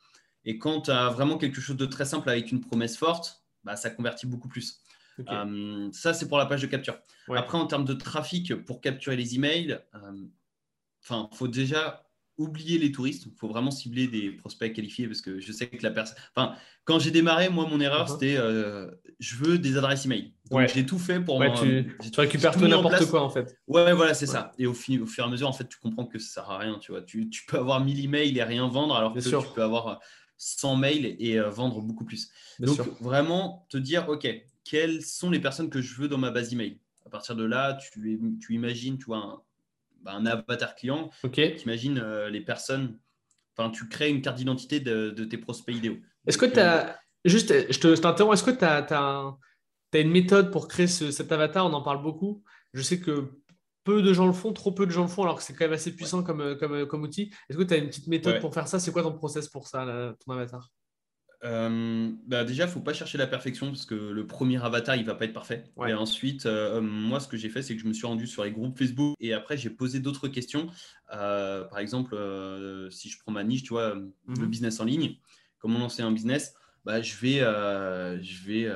[0.45, 3.75] Et quand tu as vraiment quelque chose de très simple avec une promesse forte, bah,
[3.75, 4.82] ça convertit beaucoup plus.
[5.30, 6.97] Euh, ça, c'est pour la page de capture.
[7.30, 12.91] Après, en termes de trafic, pour capturer les emails, il euh, faut déjà oublier les
[12.91, 13.25] touristes.
[13.25, 16.17] Il faut vraiment cibler des prospects qualifiés parce que je sais que la personne.
[16.36, 18.13] Enfin, quand j'ai démarré, moi, mon erreur, uh-huh.
[18.13, 20.34] c'était euh, je veux des adresses email.
[20.49, 21.39] Donc, j'ai tout fait pour.
[21.39, 21.51] moi.
[21.51, 23.56] tu, tu récupères tout n'importe quoi, en fait.
[23.67, 24.51] Ouais, voilà, c'est ça.
[24.58, 26.58] Et au, au, fur et à mesure, en fait, tu comprends que ça sert à
[26.58, 26.80] rien.
[26.80, 29.63] Tu vois, tu, tu peux avoir 1000 emails et rien vendre, alors que tu peux
[29.63, 29.99] avoir
[30.41, 32.32] 100 mails et euh, vendre beaucoup plus.
[32.60, 34.27] Donc, vraiment te dire, OK,
[34.63, 36.80] quelles sont les personnes que je veux dans ma base email?
[37.06, 39.41] À partir de là, tu, tu imagines, tu vois, un,
[40.01, 41.12] bah, avatar client.
[41.23, 41.34] Ok.
[41.36, 42.97] Tu imagines euh, les personnes.
[43.56, 45.99] Enfin, tu crées une carte d'identité de, tes prospects idéaux.
[46.25, 46.99] Est-ce que tu as.
[47.23, 48.34] Juste, je t'interromps.
[48.34, 51.67] Est-ce que tu as, as, une méthode pour créer cet avatar?
[51.67, 52.43] On en parle beaucoup.
[52.73, 53.30] Je sais que
[53.84, 55.65] peu de gens le font, trop peu de gens le font, alors que c'est quand
[55.65, 57.32] même assez puissant comme, euh, comme, euh, comme outil.
[57.50, 58.80] Est-ce que tu as une petite méthode pour faire ça?
[58.80, 60.70] C'est quoi ton process pour ça, ton avatar?
[61.44, 64.96] Euh, bah déjà, il ne faut pas chercher la perfection parce que le premier avatar,
[64.96, 65.63] il ne va pas être parfait.
[65.88, 68.52] Et ensuite, moi, ce que j'ai fait, c'est que je me suis rendu sur les
[68.52, 70.67] groupes Facebook et après, j'ai posé d'autres questions.
[71.08, 72.15] par exemple,
[72.91, 74.46] si je prends ma niche, tu vois, le mhm.
[74.46, 75.17] business en ligne,
[75.58, 76.54] comment lancer un business,
[76.86, 78.72] bah, je, vais, je, vais,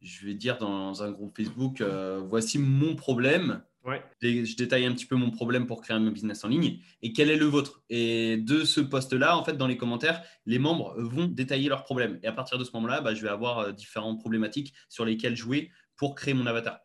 [0.00, 1.82] je vais dire dans un groupe Facebook,
[2.26, 3.62] voici mon problème
[4.22, 7.30] je détaille un petit peu mon problème pour créer un business en ligne et quel
[7.30, 7.82] est le vôtre?
[7.90, 12.18] Et de ce poste-là, en fait, dans les commentaires, les membres vont détailler leurs problèmes.
[12.22, 15.36] Et à partir de ce moment-là, bah, je vais avoir euh, différentes problématiques sur lesquelles
[15.36, 16.80] jouer pour créer mon avatar.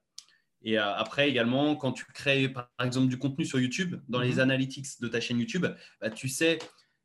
[0.61, 4.33] Et euh, après également, quand tu crées par exemple du contenu sur YouTube, dans les
[4.33, 4.39] mhm.
[4.39, 5.65] analytics de ta chaîne YouTube,
[6.01, 6.59] bah, tu sais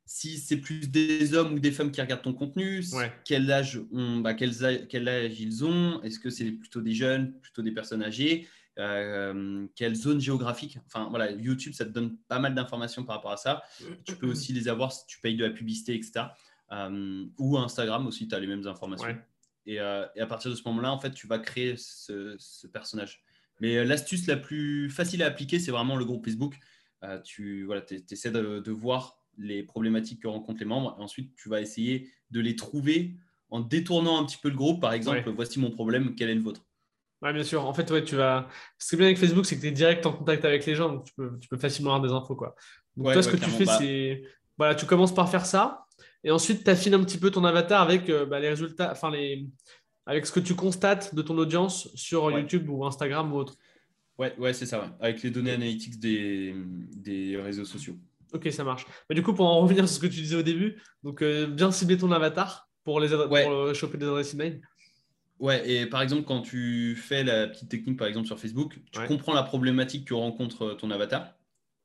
[0.06, 2.84] si c'est plus des hommes ou des femmes qui regardent ton contenu,
[3.24, 3.80] quel, âge
[4.20, 8.46] bah, quel âge ils ont, est-ce que c'est plutôt des jeunes, plutôt des personnes âgées
[8.78, 10.78] euh, quelle zone géographique?
[10.86, 13.62] Enfin voilà, YouTube, ça te donne pas mal d'informations par rapport à ça.
[14.04, 16.26] Tu peux aussi les avoir si tu payes de la publicité, etc.
[16.72, 19.16] Euh, ou Instagram aussi, tu as les mêmes informations.
[19.68, 23.22] Euh, et, à partir de ce moment-là, en fait, tu vas créer ce, personnage.
[23.60, 26.58] Mais l'astuce la plus facile à appliquer, c'est vraiment le groupe Facebook.
[27.22, 30.96] tu voilà, essaies de, voir les problématiques que rencontrent les membres.
[30.98, 33.16] Et ensuite, tu vas essayer de les trouver
[33.50, 34.80] en détournant un petit peu le groupe.
[34.80, 36.66] Par exemple, voici mon problème, quel est le vôtre?
[37.24, 37.64] Oui, bien sûr.
[37.64, 38.48] En fait, ouais, tu vas.
[38.78, 40.74] Ce qui est bien avec Facebook, c'est que tu es direct en contact avec les
[40.74, 42.36] gens, donc tu peux, tu peux facilement avoir des infos.
[42.36, 42.54] Quoi.
[42.96, 44.22] Donc, toi, ce que tu fais, c'est.
[44.56, 45.86] Voilà, tu commences par faire ça,
[46.22, 49.10] et ensuite, tu affines un petit peu ton avatar avec euh, bah, les résultats, enfin,
[49.10, 49.46] les...
[50.06, 53.56] avec ce que tu constates de ton audience sur YouTube ou Instagram ou autre.
[54.16, 56.54] Ouais, ouais c'est ça, avec les données analytics des,
[56.94, 57.96] des réseaux sociaux.
[58.32, 58.86] Ok, ça marche.
[59.08, 61.48] Mais du coup, pour en revenir sur ce que tu disais au début, donc euh,
[61.48, 64.60] bien cibler ton avatar pour, les pour choper des adresses email.
[65.44, 69.06] Ouais, et par exemple, quand tu fais la petite technique, par exemple sur Facebook, tu
[69.06, 71.34] comprends la problématique que rencontre euh, ton avatar.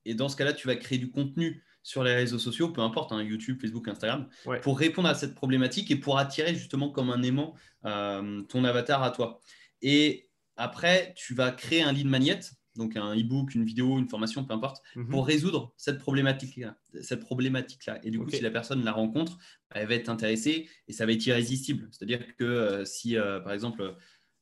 [0.06, 3.12] Et dans ce cas-là, tu vas créer du contenu sur les réseaux sociaux, peu importe,
[3.12, 4.30] hein, YouTube, Facebook, Instagram,
[4.62, 9.04] pour répondre à cette problématique et pour attirer justement comme un aimant euh, ton avatar
[9.04, 9.42] à toi.
[9.82, 12.40] Et après, tu vas créer un lead magnet,
[12.80, 15.10] donc un e-book, une vidéo, une formation, peu importe, mhm.
[15.10, 16.76] pour résoudre cette problématique-là.
[17.02, 18.00] Cette problématique-là.
[18.04, 19.38] Et du coup, si la personne la rencontre,
[19.70, 21.88] elle va être intéressée et ça va être irrésistible.
[21.92, 23.96] C'est-à-dire que euh, si, euh, par exemple,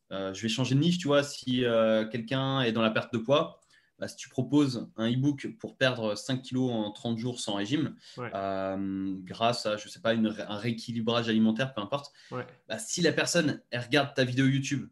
[0.09, 1.63] je vais changer de niche, tu vois, si
[2.11, 3.59] quelqu'un est dans la perte de poids,
[3.99, 7.95] bah, si tu proposes un e-book pour perdre 5 kilos en 30 jours sans régime,
[8.19, 13.61] euh, grâce à, je sais pas, un rééquilibrage alimentaire, peu importe, bah, si la personne,
[13.71, 14.87] elle regarde ta vidéo YouTube,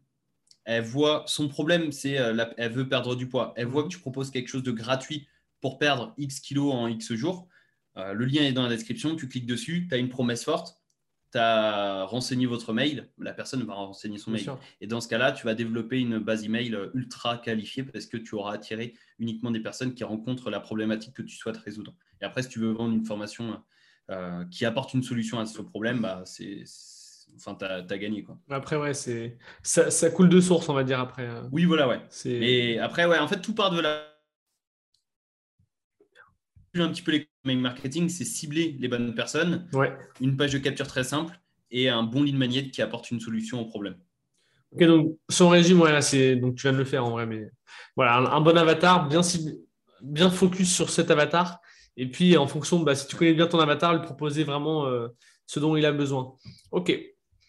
[0.66, 3.88] elle voit son problème, c'est euh, elle veut perdre du poids, elle voit mhm.
[3.88, 5.26] que tu proposes quelque chose de gratuit
[5.60, 7.48] pour perdre X kilos en X jours,
[7.96, 10.78] euh, le lien est dans la description, tu cliques dessus, tu as une promesse forte,
[11.32, 14.46] tu as renseigné votre mail, la personne va renseigner son mail.
[14.80, 18.34] Et dans ce cas-là, tu vas développer une base email ultra qualifiée parce que tu
[18.34, 21.94] auras attiré uniquement des personnes qui rencontrent la problématique que tu souhaites résoudre.
[22.20, 23.62] Et après, si tu veux vendre une formation
[24.08, 26.62] euh, qui apporte une solution à ce problème, bah, c'est.
[27.34, 28.22] Enfin, tu as, gagné.
[28.22, 28.38] Quoi.
[28.48, 31.00] Après, ouais, c'est ça, ça, coule de source, on va dire.
[31.00, 31.26] après.
[31.26, 31.42] Euh.
[31.52, 32.00] Oui, voilà, ouais.
[32.24, 34.16] Et après, ouais, en fait, tout part de là
[36.82, 37.12] un petit peu
[37.44, 39.68] les marketing, c'est cibler les bonnes personnes,
[40.20, 41.38] une page de capture très simple
[41.70, 43.96] et un bon lead magnet qui apporte une solution au problème.
[44.72, 47.50] Ok, donc son régime, ouais, c'est donc tu viens de le faire en vrai, mais
[47.94, 49.20] voilà, un, bon avatar, bien
[50.02, 51.60] bien focus sur cet avatar,
[51.96, 55.08] et puis en fonction, bah, si tu connais bien ton avatar, lui proposer vraiment euh,
[55.46, 56.34] ce dont il a besoin.
[56.72, 56.92] Ok.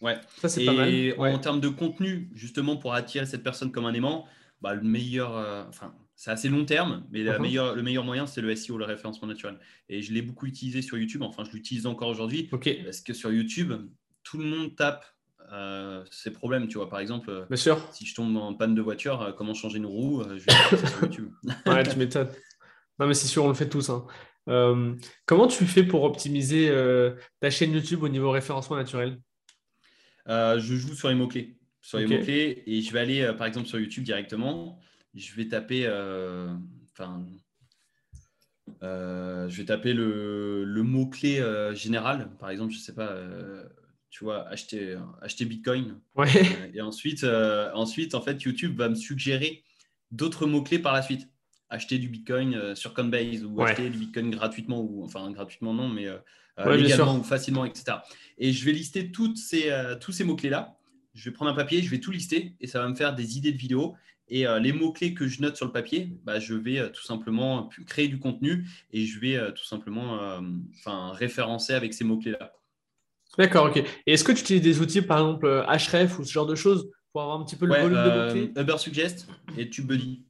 [0.00, 0.16] Ouais.
[0.36, 0.88] Ça c'est pas mal.
[0.88, 4.26] Et en termes de contenu, justement pour attirer cette personne comme un aimant,
[4.60, 7.74] bah, le meilleur, euh, enfin c'est assez long terme, mais uh-huh.
[7.74, 9.56] le meilleur moyen, c'est le SEO, le référencement naturel.
[9.88, 12.48] Et je l'ai beaucoup utilisé sur YouTube, enfin, je l'utilise encore aujourd'hui.
[12.84, 13.72] Parce que sur YouTube,
[14.24, 15.04] tout le monde tape
[15.52, 16.68] euh, ses problèmes.
[16.68, 17.46] Tu vois, par exemple,
[17.92, 20.86] si je tombe en panne de voiture, euh, comment changer une roue, euh, je vais
[20.88, 21.30] sur YouTube.
[21.66, 22.30] ouais, tu m'étonnes.
[22.98, 23.88] Non, mais c'est sûr, on le fait tous.
[23.90, 24.04] Hein.
[25.24, 26.74] comment tu fais pour optimiser
[27.40, 29.20] ta chaîne YouTube au niveau référencement naturel?
[30.28, 31.56] Je joue sur les mots-clés.
[31.80, 34.78] Sur les mots-clés, et je vais aller, par exemple, sur YouTube directement
[35.14, 36.54] je vais taper, euh,
[36.92, 37.24] enfin,
[38.82, 42.30] euh, je vais taper le, mot-clé euh, général.
[42.38, 43.16] Par exemple, je sais pas,
[44.10, 46.00] tu vois, acheter, acheter Bitcoin.
[46.74, 49.64] et ensuite, ensuite, en fait, YouTube va me suggérer
[50.10, 51.28] d'autres mots-clés par la suite.
[51.70, 56.06] Acheter du Bitcoin sur Coinbase ou acheter du Bitcoin gratuitement, ou enfin gratuitement non, mais
[56.56, 57.98] légalement ou facilement, etc.
[58.38, 60.76] Et je vais lister toutes ces, tous ces mots-clés-là.
[61.14, 63.36] Je vais prendre un papier, je vais tout lister et ça va me faire des
[63.36, 63.96] idées de vidéos.
[64.30, 67.02] Et euh, les mots-clés que je note sur le papier, bah, je vais euh, tout
[67.02, 70.18] simplement créer du contenu et je vais euh, tout simplement
[71.12, 72.52] référencer avec ces mots-clés-là.
[73.36, 73.78] D'accord, ok.
[74.06, 76.90] Et est-ce que tu utilises des outils, par exemple Href ou ce genre de choses
[77.12, 78.60] pour avoir un petit peu le volume de mots-clés?
[78.60, 80.24] Uber Suggest et TubeBuddy.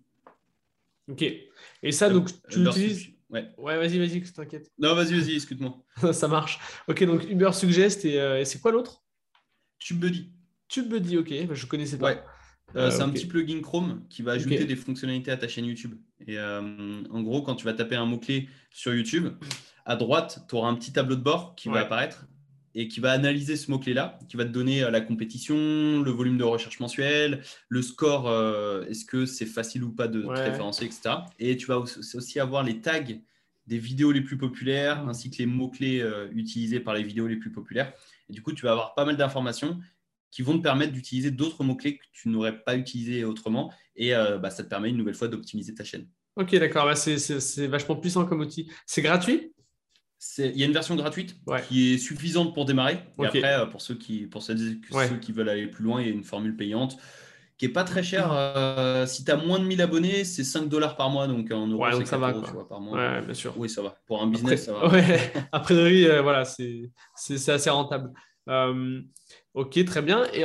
[1.08, 1.22] Ok.
[1.22, 4.70] Et ça, donc, tu l'utilises Ouais, ouais vas-y, vas-y, t'inquiète.
[4.78, 5.84] Non, vas-y, vas-y, excuse-moi.
[6.12, 6.58] ça marche.
[6.88, 9.02] Ok, donc Uber Suggest et, c'est quoi l'autre?
[9.80, 10.32] TubeBuddy.
[10.68, 12.24] TubeBuddy, ok, bah, je connaissais pas.
[12.76, 15.94] Euh, c'est un petit plugin Chrome qui va ajouter des fonctionnalités à ta chaîne YouTube.
[16.26, 19.28] Et euh, en gros, quand tu vas taper un mot-clé sur YouTube,
[19.86, 22.26] à droite, tu auras un petit tableau de bord qui va apparaître
[22.80, 26.38] et qui va analyser ce mot-clé-là, qui va te donner euh, la compétition, le volume
[26.38, 28.30] de recherche mensuel, le score,
[28.88, 31.16] est-ce que c'est facile ou pas de te référencer, etc.
[31.38, 33.02] Et tu vas aussi avoir les tags
[33.66, 37.50] des vidéos les plus populaires, ainsi que les mots-clés utilisés par les vidéos les plus
[37.52, 37.92] populaires.
[38.28, 39.78] Et du coup, tu vas avoir pas mal d'informations
[40.30, 43.72] qui vont te permettre d'utiliser d'autres mots-clés que tu n'aurais pas utilisés autrement.
[43.96, 46.06] Et euh, bah, ça te permet une nouvelle fois d'optimiser ta chaîne.
[46.36, 46.84] Ok, d'accord.
[46.84, 48.70] Bah, c'est vachement puissant comme outil.
[48.86, 49.52] C'est gratuit?
[50.38, 51.36] Il y a une version gratuite
[51.68, 53.00] qui est suffisante pour démarrer.
[53.18, 54.54] Et après, euh, pour ceux qui, pour ceux
[55.20, 56.96] qui veulent aller plus loin, il y a une formule payante
[57.56, 58.28] qui est pas très chère.
[58.32, 61.26] Euh, si tu as moins de 1000 abonnés, c'est 5 dollars par mois.
[61.26, 62.96] Donc en euros, c'est 4 euros, tu vois, par mois.
[62.96, 63.52] Ouais, bien sûr.
[63.56, 64.00] Oui, ça va.
[64.06, 64.90] Pour un business, ça va.
[65.52, 66.90] A priori, voilà, c'est
[67.48, 68.12] assez rentable.
[68.48, 69.00] Euh,
[69.54, 70.24] ok, très bien.
[70.32, 70.44] Et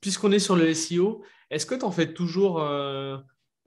[0.00, 3.18] puisqu'on est sur le SEO, est-ce que tu en fais toujours euh,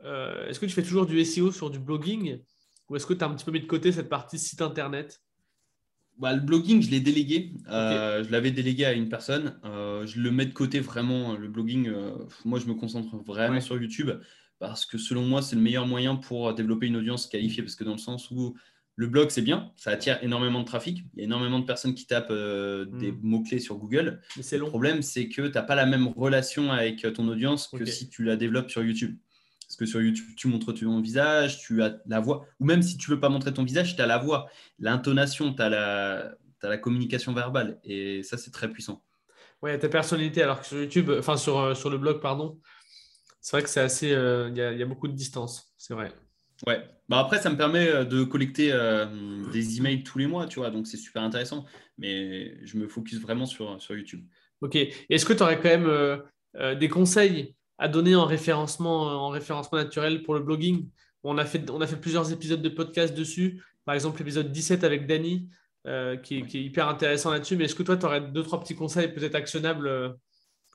[0.04, 2.40] euh, Est-ce que tu fais toujours du SEO sur du blogging?
[2.94, 5.24] Ou est-ce que tu as un petit peu mis de côté cette partie site internet?
[6.20, 7.54] Bah, le blogging, je l'ai délégué.
[7.68, 9.60] je l'avais délégué à une personne.
[9.64, 11.36] je le mets de côté vraiment.
[11.36, 11.92] Le blogging,
[12.46, 14.12] moi, je me concentre vraiment sur YouTube
[14.60, 17.64] parce que selon moi, c'est le meilleur moyen pour développer une audience qualifiée.
[17.64, 18.56] Parce que dans le sens où
[18.96, 21.04] le blog, c'est bien, ça attire énormément de trafic.
[21.14, 23.20] Il y a énormément de personnes qui tapent euh, des hmm.
[23.24, 24.22] mots-clés sur Google.
[24.38, 28.10] Le problème, c'est que tu n'as pas la même relation avec ton audience que si
[28.10, 29.18] tu la développes sur YouTube.
[29.74, 32.46] Parce que sur YouTube, tu montres ton visage, tu as la voix.
[32.60, 35.64] Ou même si tu veux pas montrer ton visage, tu as la voix, l'intonation, tu
[35.64, 37.80] as la, la communication verbale.
[37.84, 39.04] Et ça, c'est très puissant.
[39.64, 40.44] Ouais, ta personnalité.
[40.44, 42.60] Alors que sur YouTube, enfin sur, euh, sur le blog, pardon,
[43.42, 44.12] c'est vrai que c'est assez.
[44.12, 46.12] Euh, il y, a, beaucoup de distance, c'est vrai.
[46.68, 46.88] Ouais.
[47.10, 48.72] Bah après, ça me permet euh, de collecter
[49.52, 51.66] des emails tous les mois, tu vois, donc c'est super intéressant.
[51.98, 54.24] Mais je me focus vraiment sur, sur YouTube.
[54.62, 54.76] Ok.
[54.76, 60.24] Est-ce que tu aurais quand même des conseils à donner en référencement, en référencement naturel
[60.24, 60.88] pour le blogging
[61.24, 63.64] on a, fait, on a fait plusieurs épisodes de podcast dessus.
[63.86, 65.50] Par exemple, l'épisode 17 avec Dany,
[65.88, 67.56] euh, qui, est, hyper intéressant là-dessus.
[67.56, 70.10] Mais est-ce que toi, tu aurais deux, trois petits conseils peut-être actionnables euh,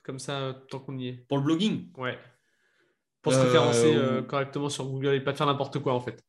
[0.02, 1.26] comme ça, tant qu'on y est?
[1.28, 1.90] Pour le blogging?
[1.96, 2.18] Ouais.
[3.20, 6.22] Pour se référencer euh, correctement sur Google et pas faire n'importe quoi en fait.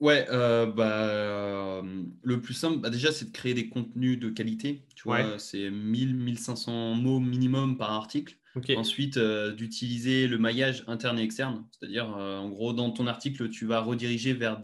[0.00, 1.82] Ouais, bah,
[2.22, 4.82] le plus simple, bah, déjà, c'est de créer des contenus de qualité.
[4.94, 8.36] Tu vois, c'est 1000-1500 mots minimum par article.
[8.76, 11.64] Ensuite, d'utiliser le maillage interne et externe.
[11.70, 14.60] C'est-à-dire, en gros, dans ton article, tu vas rediriger vers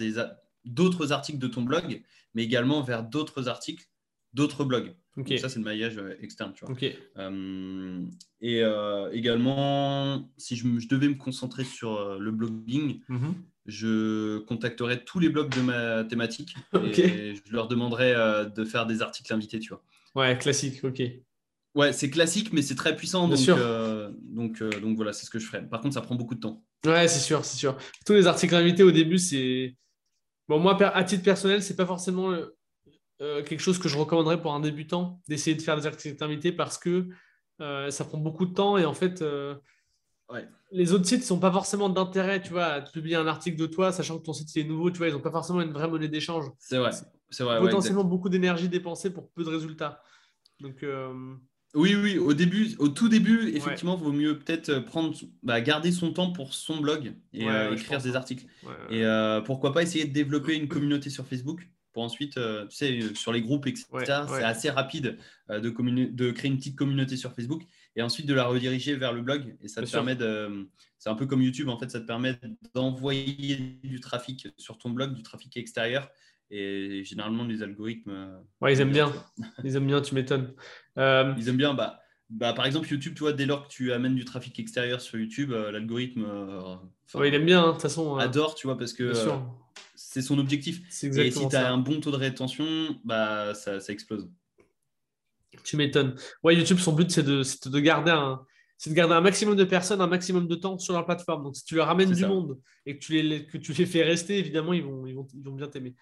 [0.65, 2.03] d'autres articles de ton blog
[2.37, 3.89] mais également vers d'autres articles,
[4.35, 4.95] d'autres blogs.
[5.17, 6.53] Donc ça, c'est le maillage euh, externe.
[6.55, 6.77] Tu vois.
[7.17, 8.07] Euh,
[8.43, 13.35] et euh, également, si je, devais me concentrer sur le blogging, mhm.
[13.67, 18.15] Je contacterais tous les blogs de ma thématique et je leur demanderais
[18.55, 19.59] de faire des articles invités.
[19.59, 19.83] Tu vois.
[20.15, 21.03] Ouais, classique, ok.
[21.75, 23.29] Ouais, c'est classique, mais c'est très puissant.
[23.29, 23.39] donc,
[24.23, 25.67] donc, donc voilà, c'est ce que je ferais.
[25.67, 26.65] Par contre, ça prend beaucoup de temps.
[26.87, 27.77] Ouais, c'est sûr, c'est sûr.
[28.07, 29.77] Tous les articles invités au début, c'est
[30.49, 32.31] Bon, moi, à titre personnel, c'est pas forcément
[33.21, 36.53] euh, quelque chose que je recommanderais pour un débutant d'essayer de faire des activités invités
[36.53, 37.09] parce que
[37.61, 39.25] euh, ça prend beaucoup de temps et en fait,
[40.33, 40.41] euh,
[40.73, 43.67] les autres sites ne sont pas forcément d'intérêt, tu vois, à publier un article de
[43.67, 45.89] toi, sachant que ton site est nouveau, tu vois, ils n'ont pas forcément une vraie
[45.89, 46.47] monnaie d'échange.
[46.59, 46.91] C'est vrai,
[47.31, 47.61] c'est vrai.
[47.61, 50.03] Potentiellement beaucoup d'énergie dépensée pour peu de résultats.
[50.61, 50.85] Donc,
[51.77, 55.61] oui, oui, au début, au tout début, effectivement, il vaut mieux peut-être euh, prendre, bah,
[55.61, 58.47] garder son temps pour son blog et euh, écrire des articles.
[58.91, 63.15] et euh, pourquoi pas essayer de développer une communauté sur Facebook pour ensuite, tu sais,
[63.15, 63.87] sur les groupes, etc.
[64.29, 65.17] C'est assez rapide
[65.49, 67.63] de, de, créer une petite communauté sur Facebook
[67.97, 69.57] et ensuite de la rediriger vers le blog.
[69.63, 70.69] Et ça te permet de.
[70.99, 72.39] C'est un peu comme YouTube, en fait, ça te permet
[72.75, 76.11] d'envoyer du trafic sur ton blog, du trafic extérieur.
[76.51, 78.39] Et généralement, les algorithmes.
[78.61, 79.13] Ouais, ils aiment bien.
[79.65, 80.53] Ils aiment bien, tu m'étonnes.
[80.97, 81.75] Euh, Ils aiment bien.
[81.75, 85.01] Bah, bah, par exemple, YouTube, tu vois, dès lors que tu amènes du trafic extérieur
[85.01, 86.25] sur YouTube, euh, l'algorithme.
[86.25, 86.77] Euh,
[87.27, 88.17] il aime bien, hein, de toute façon.
[88.17, 89.13] Adore, tu vois, parce que
[89.95, 90.81] c'est son objectif.
[91.03, 94.29] Et si tu as un bon taux de rétention, bah, ça, ça explose.
[95.65, 96.15] Tu m'étonnes.
[96.43, 98.41] Ouais, YouTube, son but, c'est de, de, garder un.
[98.79, 101.45] C'est de garder un maximum de personnes, un maximum de temps sur leur plateforme.
[101.45, 104.03] Donc, si tu leur ramènes du monde et que tu, les, que tu les fais
[104.03, 105.95] rester, évidemment, ils vont, ils vont, ils vont bien t'aimer.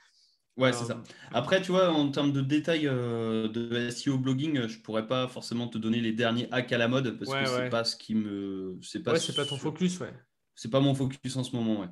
[0.56, 1.02] Ouais, c'est ça.
[1.32, 5.68] Après, tu vois, en termes de détails euh, de SEO blogging, je pourrais pas forcément
[5.68, 8.78] te donner les derniers hacks à la mode parce que c'est pas ce qui me.
[8.82, 10.14] C'est pas, c'est pas ton focus, ouais.
[10.54, 11.88] C'est pas mon focus en ce moment, ouais.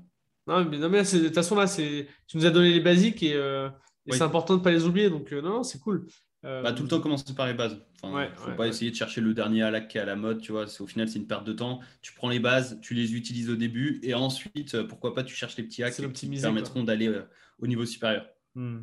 [0.47, 3.35] Non, mais, non, mais de toute façon, là, tu nous as donné les basiques et,
[3.35, 3.69] euh,
[4.09, 5.11] c'est important de ne pas les oublier.
[5.11, 6.07] Donc, euh, non, c'est cool.
[6.43, 7.79] Bah, tout le temps, commencer par les bases.
[8.03, 10.51] Enfin, faut pas essayer de chercher le dernier hack qui est à la mode, tu
[10.53, 10.65] vois.
[10.81, 11.81] Au final, c'est une perte de temps.
[12.01, 15.57] Tu prends les bases, tu les utilises au début et ensuite, pourquoi pas, tu cherches
[15.57, 17.13] les petits hacks qui permettront d'aller
[17.61, 18.27] au niveau supérieur.
[18.55, 18.81] Hmm.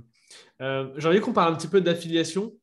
[0.61, 2.53] Euh, J'ai envie qu'on parle un petit peu d'affiliation.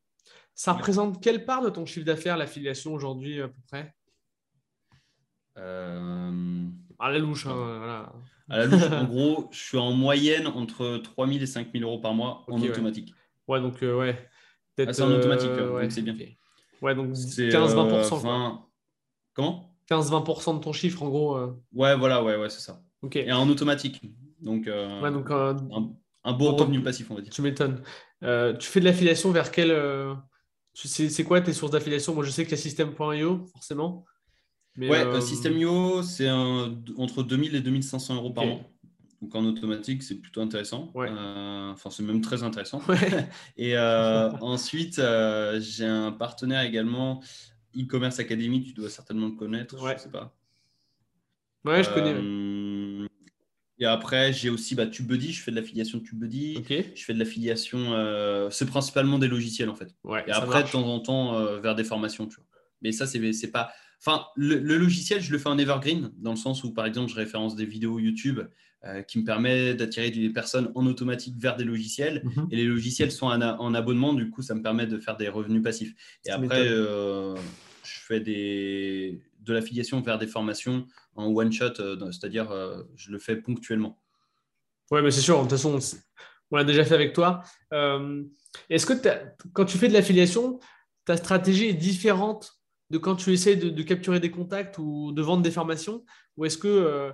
[0.55, 3.93] Ça représente quelle part de ton chiffre d'affaires l'affiliation aujourd'hui à peu près?
[5.57, 6.65] Euh...
[6.99, 7.45] À la louche.
[7.45, 8.09] Hein,
[8.49, 11.83] à la louche, en gros, je suis en moyenne entre 3 000 et 5 000
[11.83, 13.13] euros par mois en automatique.
[13.47, 14.29] Ouais, donc euh, ouais.
[14.79, 16.15] Ah, c'est en automatique, euh, donc c'est bien.
[16.81, 18.61] Ouais, donc 15-20%.
[19.33, 19.73] Comment?
[19.89, 21.39] 15-20% de ton chiffre en gros.
[21.73, 22.81] Ouais, voilà, ouais, ouais, c'est ça.
[23.01, 23.15] Ok.
[23.15, 24.01] Et en automatique.
[24.41, 25.31] Donc, ouais, donc
[26.27, 27.31] un beau revenu passif, on va dire.
[27.31, 27.81] Tu m'étonnes.
[28.23, 29.71] Euh, tu fais de l'affiliation vers quel.
[29.71, 30.13] Euh,
[30.73, 32.13] c'est quoi tes sources d'affiliation?
[32.13, 34.05] Moi, je sais y a System.io, forcément.
[34.75, 38.59] Mais ouais, euh, System.io, c'est entre 2000 et 2500 euros par mois.
[39.21, 40.91] Donc en automatique, c'est plutôt intéressant.
[40.95, 42.81] Enfin, c'est même très intéressant.
[43.57, 45.01] et ensuite,
[45.59, 47.21] j'ai un partenaire également,
[47.75, 50.35] e-commerce Academy, tu dois certainement le connaître, je ne sais pas.
[51.65, 53.07] Ouais, je connais.
[53.79, 56.63] Et après, j'ai aussi bah, TubeBuddy, je fais de l'affiliation TubeBuddy.
[56.67, 59.93] Je fais de l'affiliation, euh, c'est principalement des logiciels en fait.
[60.25, 62.27] et après, de temps en temps, euh, vers des formations.
[62.27, 62.45] Tu vois.
[62.81, 63.71] Mais ça, c'est pas.
[63.99, 67.15] Enfin, le, logiciel, je le fais en evergreen, dans le sens où, par exemple, je
[67.15, 68.41] référence des vidéos YouTube
[68.87, 72.21] euh, qui me permet d'attirer des personnes en automatique vers des logiciels.
[72.23, 72.47] Mhm.
[72.51, 75.61] Et les logiciels sont en, abonnement, du coup, ça me permet de faire des revenus
[75.61, 75.93] passifs.
[76.25, 76.67] Et après,
[77.87, 80.85] je fais des, de l'affiliation vers des formations
[81.15, 83.99] en one shot, euh, c'est-à-dire euh, je le fais ponctuellement.
[84.91, 85.79] Oui, mais c'est sûr, de toute façon,
[86.51, 87.43] on l'a déjà fait avec toi.
[87.73, 88.23] Euh,
[88.69, 88.93] est-ce que
[89.53, 90.59] quand tu fais de l'affiliation,
[91.05, 92.53] ta stratégie est différente
[92.89, 96.05] de quand tu essaies de, capturer des contacts ou de vendre des formations?
[96.37, 97.11] Ou est-ce que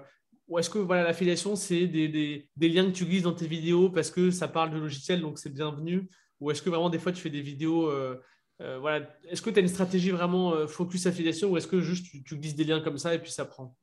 [0.48, 4.12] ou est-ce que voilà, l'affiliation, c'est des, liens que tu glisses dans tes vidéos parce
[4.12, 6.10] que ça parle de logiciel, donc c'est bienvenu?
[6.40, 8.22] Ou est-ce que vraiment, des fois, tu fais des vidéos euh,
[8.62, 9.10] euh, voilà.
[9.30, 12.38] Est-ce que tu as une stratégie vraiment euh, focus affiliation ou est-ce que juste tu,
[12.38, 13.76] glisses des liens comme ça et puis ça prend?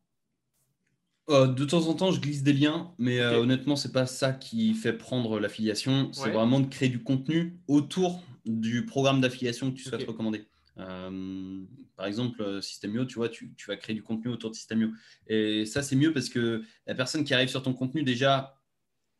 [1.28, 4.74] De temps en temps, je glisse des liens, mais honnêtement, honnêtement, c'est pas ça qui
[4.74, 6.12] fait prendre l'affiliation.
[6.12, 10.49] C'est vraiment de créer du contenu autour du programme d'affiliation que tu souhaites recommander.
[10.78, 11.64] Euh,
[11.96, 14.90] par exemple, euh, Systemio, tu vois, tu, vas créer du contenu autour de Systemio.
[15.26, 18.56] Et ça, c'est mieux parce que la personne qui arrive sur ton contenu, déjà,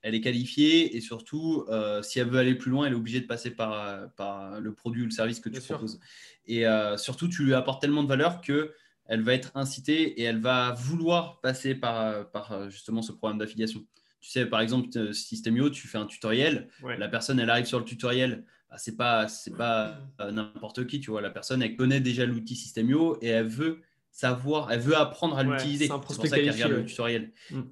[0.03, 3.20] elle est qualifiée et surtout, euh, si elle veut aller plus loin, elle est obligée
[3.20, 6.01] de passer par, par le produit ou le service que tu proposes.
[6.46, 6.64] Et
[6.96, 8.72] surtout, tu lui apportes tellement de valeur que
[9.05, 13.84] elle va être incitée et elle va vouloir passer par, par justement ce programme d'affiliation.
[14.20, 17.84] Tu sais, par exemple, Systemio, tu fais un tutoriel, la personne, elle arrive sur le
[17.84, 21.20] tutoriel, bah, c'est pas c'est pas euh, n'importe qui, tu vois.
[21.20, 23.80] La personne, elle connaît déjà l'outil Systemio et elle veut
[24.12, 25.88] savoir, elle veut apprendre à l'utiliser.
[25.88, 27.32] c'est pour ça qu'elle regarde le tutoriel.
[27.50, 27.62] Mm.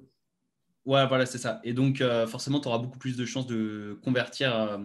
[0.85, 1.61] Ouais, voilà, c'est ça.
[1.63, 4.77] Et donc, euh, forcément, tu auras beaucoup plus de chances de convertir euh,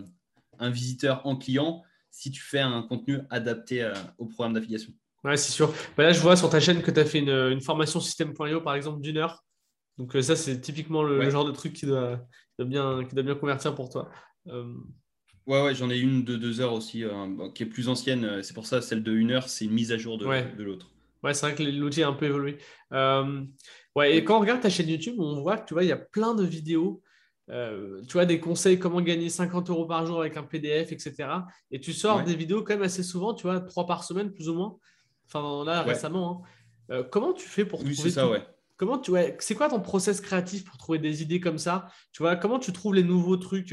[0.59, 4.93] un visiteur en client si tu fais un contenu adapté au programme d'affiliation.
[5.25, 5.73] Ouais, c'est sûr.
[5.97, 8.75] Bah, là, je vois sur ta chaîne que tu as fait une, formation System.io, par
[8.75, 9.45] exemple, d'une heure.
[9.99, 12.21] Donc, ça, c'est typiquement le, genre de truc qui doit,
[12.59, 14.11] bien, qui doit bien convertir pour toi.
[15.47, 18.25] Ouais, ouais, j'en ai une de deux heures aussi, euh, qui est plus ancienne.
[18.25, 20.63] Euh, c'est pour ça, celle de une heure, c'est une mise à jour de, de
[20.63, 20.91] l'autre.
[21.23, 22.59] Ouais, c'est vrai que l'outil a un peu évolué.
[22.93, 23.43] Euh,
[23.95, 25.93] ouais, et quand on regarde ta chaîne YouTube, on voit que tu vois, il y
[25.93, 27.03] a plein de vidéos.
[27.49, 31.29] tu vois, des conseils, comment gagner 50 euros par jour avec un PDF, etc.
[31.71, 34.49] Et tu sors des vidéos quand même assez souvent, tu vois, trois par semaine, plus
[34.49, 34.77] ou moins.
[35.27, 36.45] Enfin, là, récemment.
[36.89, 37.03] Hein.
[37.11, 38.43] comment tu fais pour oui, trouver ça, ouais.
[38.77, 41.87] Comment tu ouais, c'est quoi ton process créatif pour trouver des idées comme ça?
[42.13, 43.73] Tu vois, comment tu trouves les nouveaux trucs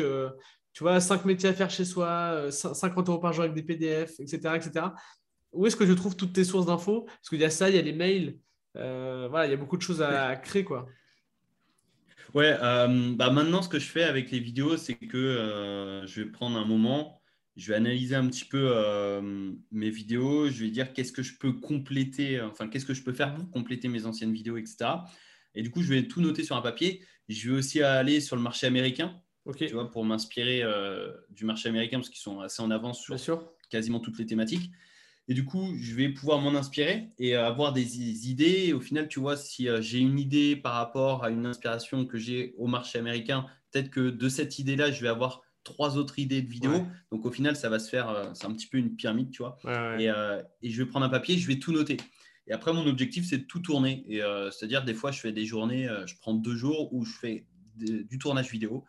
[0.73, 3.63] tu vois, 5 métiers à faire chez soi, 50 euh, euros par jour avec des
[3.63, 4.55] PDF, etc.
[4.55, 4.85] etc.
[5.51, 7.05] Où est-ce que je trouve toutes tes sources d'infos?
[7.05, 8.37] Parce qu'il y a ça, il y a les mails.
[8.77, 10.87] Euh, voilà, il y a beaucoup de choses à, créer, quoi.
[12.33, 16.29] Ouais, euh, bah maintenant, ce que je fais avec les vidéos, c'est que je vais
[16.29, 17.21] prendre un moment,
[17.57, 18.73] je vais analyser un petit peu
[19.71, 23.11] mes vidéos, je vais dire qu'est-ce que je peux compléter, enfin, qu'est-ce que je peux
[23.11, 23.51] faire pour mhm.
[23.51, 24.91] compléter mes anciennes vidéos, etc.
[25.53, 27.03] Et du coup, je vais tout noter sur un papier.
[27.27, 29.21] Je vais aussi aller sur le marché américain
[29.55, 33.53] tu vois, pour m'inspirer euh, du marché américain parce qu'ils sont assez en avance sur
[33.69, 34.71] quasiment toutes les thématiques.
[35.27, 38.65] Et du coup, je vais pouvoir m'en inspirer et avoir des idées.
[38.67, 42.05] Et au final, tu vois, si euh, j'ai une idée par rapport à une inspiration
[42.05, 46.19] que j'ai au marché américain, peut-être que de cette idée-là, je vais avoir trois autres
[46.19, 46.85] idées de vidéos.
[47.11, 49.43] Donc au final, ça va se faire, euh, c'est un petit peu une pyramide, tu
[49.43, 49.57] vois.
[49.99, 51.97] et, et, je vais prendre un papier, je vais tout noter.
[52.47, 54.03] Et après, mon objectif, c'est de tout tourner.
[54.09, 54.21] Et
[54.51, 57.45] c'est-à-dire, des fois, je fais des journées, je prends deux jours où je fais
[57.77, 58.83] du tournage vidéo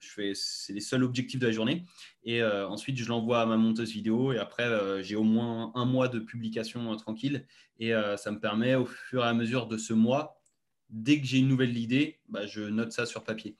[0.00, 1.84] c'est les seuls objectifs de la journée.
[2.24, 4.32] Et euh, ensuite, je l'envoie à ma monteuse vidéo.
[4.32, 7.46] Et après, euh, j'ai au moins un mois de publication euh, tranquille.
[7.78, 10.40] Et ça me permet, au fur et à mesure de ce mois,
[10.88, 13.54] dès que j'ai une nouvelle idée, bah, je note ça sur papier.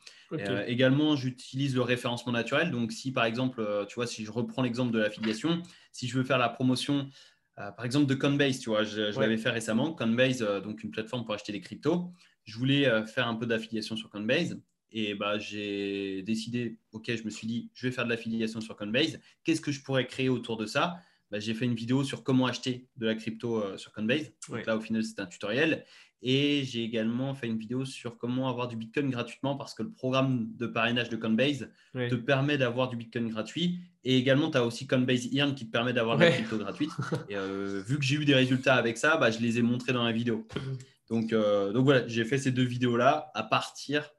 [0.66, 2.70] également, j'utilise le référencement naturel.
[2.70, 5.62] Donc, si par exemple, tu vois, si je reprends l'exemple de l'affiliation,
[5.92, 7.10] si je veux faire la promotion,
[7.56, 9.92] par exemple, de Coinbase, tu vois, je, l'avais fait récemment.
[9.92, 12.10] Coinbase, donc une plateforme pour acheter des cryptos.
[12.44, 14.58] Je voulais faire un peu d'affiliation sur Coinbase.
[14.98, 18.76] Et bah, j'ai décidé, OK, je me suis dit, je vais faire de l'affiliation sur
[18.76, 19.20] Coinbase.
[19.44, 20.96] Qu'est-ce que je pourrais créer autour de ça?
[21.30, 24.32] Bah, J'ai fait une vidéo sur comment acheter de la crypto euh, sur Coinbase.
[24.48, 25.84] Donc là, au final, c'est un tutoriel.
[26.22, 29.92] Et j'ai également fait une vidéo sur comment avoir du Bitcoin gratuitement parce que le
[29.92, 33.80] programme de parrainage de Coinbase te permet d'avoir du Bitcoin gratuit.
[34.02, 36.90] Et également, tu as aussi Coinbase Earn qui te permet d'avoir de la crypto gratuite.
[37.28, 39.92] Et euh, vu que j'ai eu des résultats avec ça, bah, je les ai montrés
[39.92, 40.48] dans la vidéo.
[41.10, 44.10] Donc, euh, donc voilà, j'ai fait ces deux vidéos-là à partir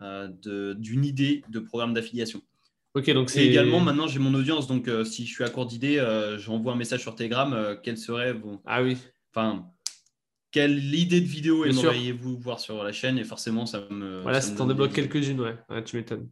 [0.00, 2.42] d'une idée de programme d'affiliation.
[2.96, 5.66] Ok, donc c'est également maintenant j'ai mon audience, donc euh, si je suis à court
[5.66, 7.76] d'idées, euh, j'envoie un message sur Telegram.
[7.82, 8.96] quelle serait bon, Ah oui.
[9.34, 9.66] Enfin,
[10.50, 13.18] quelle idée de vidéo aimeriez-vous voir sur la chaîne?
[13.18, 14.22] Et forcément, ça me.
[14.22, 15.82] Voilà, ça t'en débloque quelques-unes, ouais.
[15.84, 16.30] Tu m'étonnes.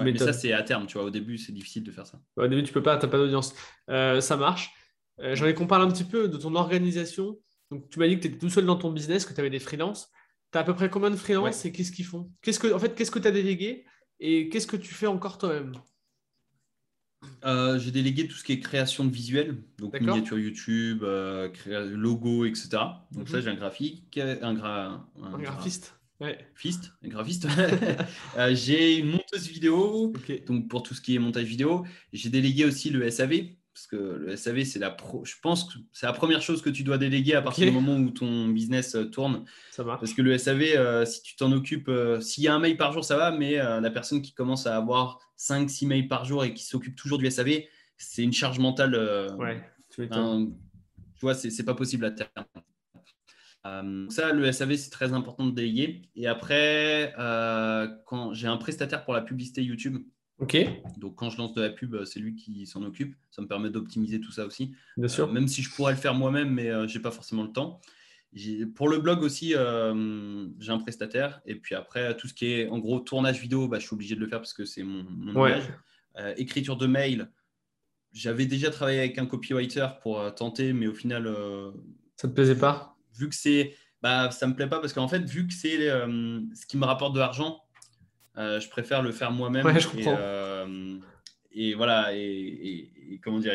[0.00, 1.08] mais ça, c'est à terme, tu vois.
[1.08, 2.20] Au début, c'est difficile de faire ça.
[2.36, 3.52] au début, tu peux pas, tu n'as pas d'audience.
[3.88, 4.70] ça marche.
[5.18, 7.36] J'en qu'on parle un petit peu de ton organisation.
[7.72, 9.50] Donc, tu m'as dit que tu étais tout seul dans ton business, que tu avais
[9.50, 10.12] des freelances.
[10.54, 12.30] Tu as à peu près combien de freelances et qu'est-ce qu'ils font?
[12.40, 13.84] Qu'est-ce que, En fait, qu'est-ce que tu as délégué
[14.20, 15.72] et qu'est-ce que tu fais encore toi-même?
[17.44, 22.44] Euh, J'ai délégué tout ce qui est création de visuels, donc miniature YouTube, euh, logo,
[22.44, 22.68] etc.
[23.10, 23.42] Donc ça, mhm.
[23.42, 25.98] j'ai un graphique, un, un, graphiste.
[26.20, 26.38] Ouais.
[26.54, 27.48] Fist, un graphiste.
[28.38, 30.12] Euh, j'ai une monteuse vidéo,
[30.46, 31.84] donc pour tout ce qui est montage vidéo.
[32.12, 36.06] J'ai délégué aussi le SAV, parce que le SAV, c'est la je pense que c'est
[36.06, 39.06] la première chose que tu dois déléguer à partir du moment où ton business euh,
[39.06, 39.44] tourne.
[39.72, 39.96] Ça va.
[39.96, 42.76] Parce que le SAV, euh, si tu t'en occupes, euh, s'il y a un mail
[42.76, 46.44] par jour, ça va, mais la personne qui commence à avoir 5-6 mails par jour
[46.44, 47.64] et qui s'occupe toujours du SAV,
[47.96, 48.94] c'est une charge mentale.
[49.38, 49.60] ouais,
[49.90, 50.08] tu,
[51.20, 54.08] vois, c'est pas possible à terme.
[54.08, 56.02] Ça, le SAV, c'est très important de déléguer.
[56.14, 57.12] Et après,
[58.06, 59.98] quand j'ai un prestataire pour la publicité YouTube.
[60.38, 60.56] Ok.
[60.98, 63.14] Donc, quand je lance de la pub, c'est lui qui s'en occupe.
[63.30, 64.74] Ça me permet d'optimiser tout ça aussi.
[64.96, 65.28] Bien sûr.
[65.28, 67.80] Euh, même si je pourrais le faire moi-même, mais je n'ai pas forcément le temps.
[68.74, 71.40] Pour le blog aussi, j'ai un prestataire.
[71.46, 74.16] Et puis après, tout ce qui est en gros tournage vidéo, bah, je suis obligé
[74.16, 75.46] de le faire parce que c'est mon, mon
[76.36, 77.30] écriture de mail,
[78.12, 81.32] j'avais déjà travaillé avec un copywriter pour tenter, mais au final.
[82.16, 82.94] ça ne te plaisait pas?
[83.16, 83.74] vu que c'est.
[84.02, 86.84] Bah, ça me plaît pas parce qu'en fait, vu que c'est euh, ce qui me
[86.84, 87.63] rapporte de l'argent,
[88.36, 89.64] euh, je préfère le faire moi-même.
[89.64, 90.16] Ouais, je comprends.
[90.18, 90.98] Euh,
[91.52, 93.54] et, voilà, et, comment dire.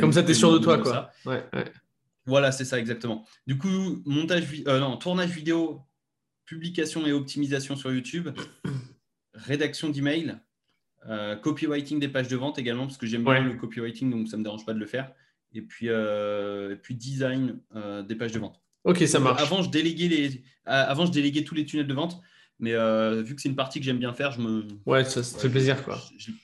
[0.00, 1.10] comme ça, tu es sûr de toi, quoi.
[1.26, 1.44] Ouais,
[2.24, 3.26] Voilà, c'est ça, exactement.
[3.46, 5.82] Du coup, montage, non, tournage vidéo,
[6.46, 8.30] publication et optimisation sur YouTube,
[9.34, 10.38] rédaction d'email,
[11.42, 14.40] copywriting des pages de vente également, parce que j'aime bien le copywriting, donc ça ne
[14.40, 15.12] me dérange pas de le faire.
[15.52, 17.60] Et puis, et puis design
[18.06, 18.62] des pages de vente.
[18.84, 19.42] Ok, ça marche.
[19.42, 20.42] Avant, je déléguais, les...
[20.64, 22.18] Avant, je déléguais tous les tunnels de vente.
[22.60, 24.68] Mais euh, vu que c'est une partie que j'aime bien faire, je me.
[24.84, 25.98] Ouais, ça, fait plaisir, quoi.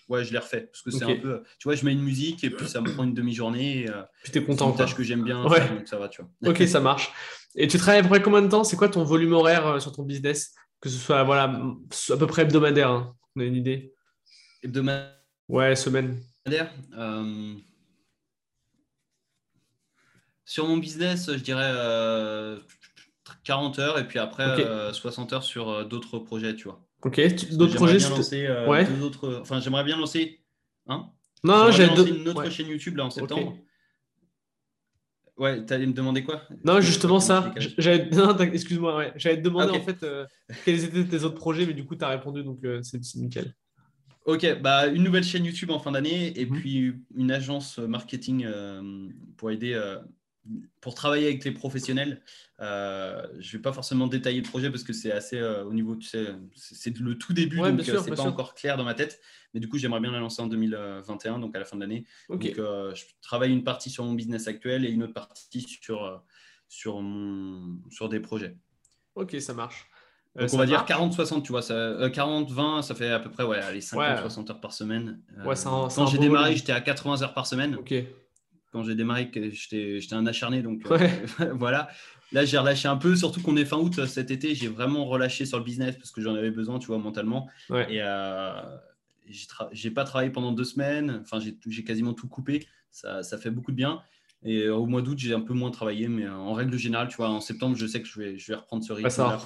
[0.08, 0.62] ouais, je les refais.
[0.62, 1.42] Parce que c'est un peu.
[1.58, 3.86] Tu vois, je mets une musique et puis ça me prend une demi-journée.
[3.90, 4.66] Euh, puis t'es content.
[4.66, 5.46] C'est une tâche que j'aime bien.
[5.46, 5.68] Ouais.
[5.68, 6.30] donc ça va, tu vois.
[6.50, 7.12] ok, ça marche.
[7.54, 8.64] Et tu travailles à peu près combien de temps?
[8.64, 10.54] C'est quoi ton volume horaire euh, sur ton business?
[10.80, 12.90] Que ce soit, voilà, à peu près hebdomadaire.
[12.90, 13.14] Hein.
[13.34, 13.92] On a une idée
[14.62, 15.12] Hebdomadaire?
[15.48, 16.18] Ouais, semaine.
[16.48, 17.54] Euh...
[20.46, 21.72] Sur mon business, je dirais
[23.44, 24.44] 40 euh, heures et puis après
[24.92, 26.82] 60 euh, heures sur euh, d'autres projets, tu vois.
[27.02, 27.20] Ok,
[27.52, 27.98] d'autres projets
[28.66, 28.86] ouais.
[29.02, 29.38] autres...
[29.40, 30.40] Enfin, j'aimerais bien lancer.
[30.86, 31.10] Hein?
[31.44, 33.56] Non, j'ai une autre chaîne YouTube là en septembre.
[35.36, 36.42] Ouais, tu allais me demander quoi?
[36.64, 37.52] Non, justement ça.
[37.78, 39.12] Excuse-moi, ouais.
[39.16, 40.04] j'allais te demander en fait
[40.64, 43.54] quels étaient tes autres projets, mais du coup, tu as répondu, donc c'est nickel.
[44.24, 46.58] Ok, bah, une nouvelle chaîne YouTube en fin d'année et mhm.
[46.58, 48.46] puis une agence marketing
[49.36, 49.78] pour aider
[50.80, 52.22] pour travailler avec les professionnels,
[52.60, 55.72] euh, je ne vais pas forcément détailler le projet parce que c'est assez euh, au
[55.72, 58.94] niveau, tu sais, c'est le tout début, donc ce n'est pas encore clair dans ma
[58.94, 59.20] tête.
[59.54, 62.04] Mais du coup, j'aimerais bien la lancer en 2021, donc à la fin de l'année.
[62.28, 66.22] Donc, euh, je travaille une partie sur mon business actuel et une autre partie sur,
[66.68, 68.56] sur, mon, sur des projets.
[69.14, 69.88] Ok, ça marche.
[70.34, 71.60] Donc, on va dire 40-60, tu vois.
[71.60, 75.20] 40-20, ça fait à peu près ouais, 50-60 heures par semaine.
[75.44, 77.76] quand j'ai démarré, j'étais à 80 heures par semaine.
[77.76, 77.94] Ok
[78.76, 80.60] quand j'ai démarré, j'étais un acharné.
[80.60, 81.08] Donc euh,
[81.54, 81.88] voilà.
[82.32, 84.54] Là, j'ai relâché un peu, surtout qu'on est fin août cet été.
[84.54, 87.48] J'ai vraiment relâché sur le business parce que j'en avais besoin, tu vois, mentalement.
[87.70, 88.52] Et euh,
[89.72, 91.22] j'ai pas travaillé pendant deux semaines.
[91.22, 92.66] Enfin, j'ai quasiment tout coupé.
[92.90, 94.02] Ça, ça, fait beaucoup de bien.
[94.42, 97.16] Et euh, au mois d'août, j'ai un peu moins travaillé, mais en règle générale, tu
[97.16, 99.38] vois, en septembre, je sais que je vais, je vais reprendre ce rythme, ça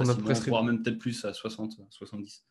[0.49, 2.45] voire même peut-être plus à 60, 70.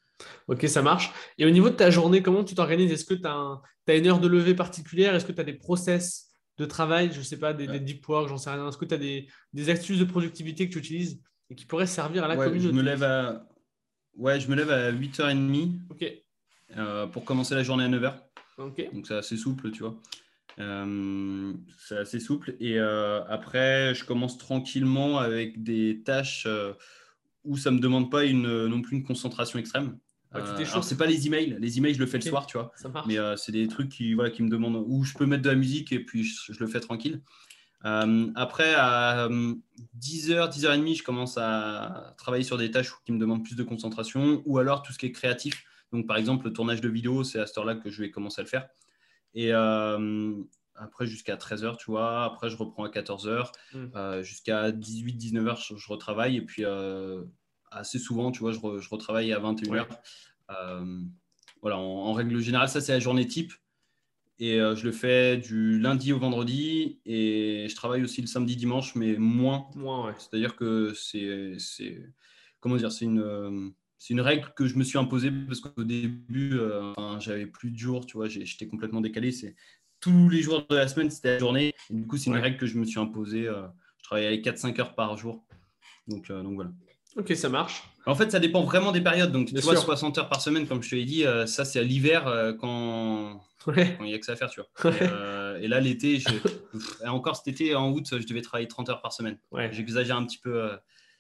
[0.48, 1.12] Ok, ça marche.
[1.38, 2.92] Et au niveau de ta journée, comment tu t'organises?
[2.92, 5.16] Est-ce que tu as, as, une heure de lever particulière?
[5.16, 6.29] Est-ce que tu as des process
[6.60, 8.68] de travail, je ne sais pas, des, deep work, j'en sais rien.
[8.68, 11.88] Est-ce que tu as des, des, astuces de productivité que tu utilises et qui pourraient
[11.88, 13.48] servir à la communauté je me lève à...
[14.16, 15.80] Ouais, je me lève à 8h30
[16.78, 18.14] euh, pour commencer la journée à 9h.
[18.58, 19.98] Donc c'est assez souple, tu vois.
[20.60, 22.56] Euh, c'est assez souple.
[22.60, 26.46] Et euh, après, je commence tranquillement avec des tâches
[27.46, 29.98] où ça ne me demande pas une, non plus une concentration extrême.
[30.32, 31.58] Ah, euh, c'est pas les emails.
[31.60, 32.72] Les emails, je le fais le soir, tu vois.
[33.08, 35.50] Mais euh, c'est des trucs qui, voilà, qui me demandent où je peux mettre de
[35.50, 37.22] la musique et puis je, le fais tranquille.
[37.86, 43.44] Euh, après, à 10h, 10h30, je commence à travailler sur des tâches qui me demandent
[43.44, 45.64] plus de concentration ou alors tout ce qui est créatif.
[45.92, 48.42] Donc, par exemple, le tournage de vidéo, c'est à cette heure-là que je vais commencer
[48.42, 48.68] à le faire.
[49.34, 52.24] Et après, jusqu'à 13h, tu vois.
[52.24, 53.52] Après, je reprends à 14h.
[53.74, 54.22] Hmm.
[54.22, 56.38] jusqu'à 18, 19h, je, retravaille.
[56.38, 56.64] Et puis,
[57.72, 59.86] assez souvent, tu vois, je, je retravaille à 21h.
[60.52, 61.02] Euh,
[61.62, 63.54] voilà, en, règle générale, ça c'est la journée type.
[64.42, 67.00] Et euh, je le fais du lundi au vendredi.
[67.06, 69.68] Et je travaille aussi le samedi, dimanche, mais moins.
[69.76, 70.14] Moins, ouais.
[70.18, 71.58] C'est-à-dire que c'est.
[72.62, 73.74] Comment dire C'est une.
[73.98, 77.78] c'est une règle que je me suis imposée parce qu'au début, euh, j'avais plus de
[77.78, 79.32] jours, tu vois, j'étais complètement décalé.
[79.32, 79.56] C'est
[80.00, 81.74] tous les jours de la semaine, c'était la journée.
[81.90, 83.44] Et du coup, c'est une règle que je me suis imposée.
[83.44, 85.46] je travaillais 4-5 heures par jour.
[86.08, 86.72] Donc, donc voilà.
[87.20, 87.84] Ok, ça marche.
[88.06, 89.32] En fait, ça dépend vraiment des périodes.
[89.32, 91.80] Donc, tu vois, 60 heures par semaine, comme je te l'ai dit, euh, ça, c'est
[91.80, 93.42] à l'hiver euh, quand...
[93.68, 94.92] il n'y a que ça à faire, tu vois.
[95.02, 96.24] Euh, et, là, l'été,
[97.06, 99.38] encore cet été, en août, je devais travailler 30 heures par semaine.
[99.72, 100.70] J'exagère un petit peu.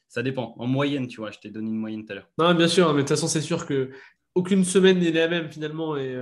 [0.08, 0.56] ça dépend.
[0.58, 2.30] En moyenne, tu vois, je t'ai donné une moyenne tout à l'heure.
[2.38, 3.92] Non, bien sûr, mais de toute façon, c'est sûr que
[4.36, 5.98] aucune semaine n'est la même finalement.
[5.98, 6.16] Et,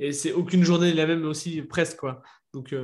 [0.00, 2.20] et c'est aucune journée n'est la même aussi, presque, quoi.
[2.52, 2.74] Donc.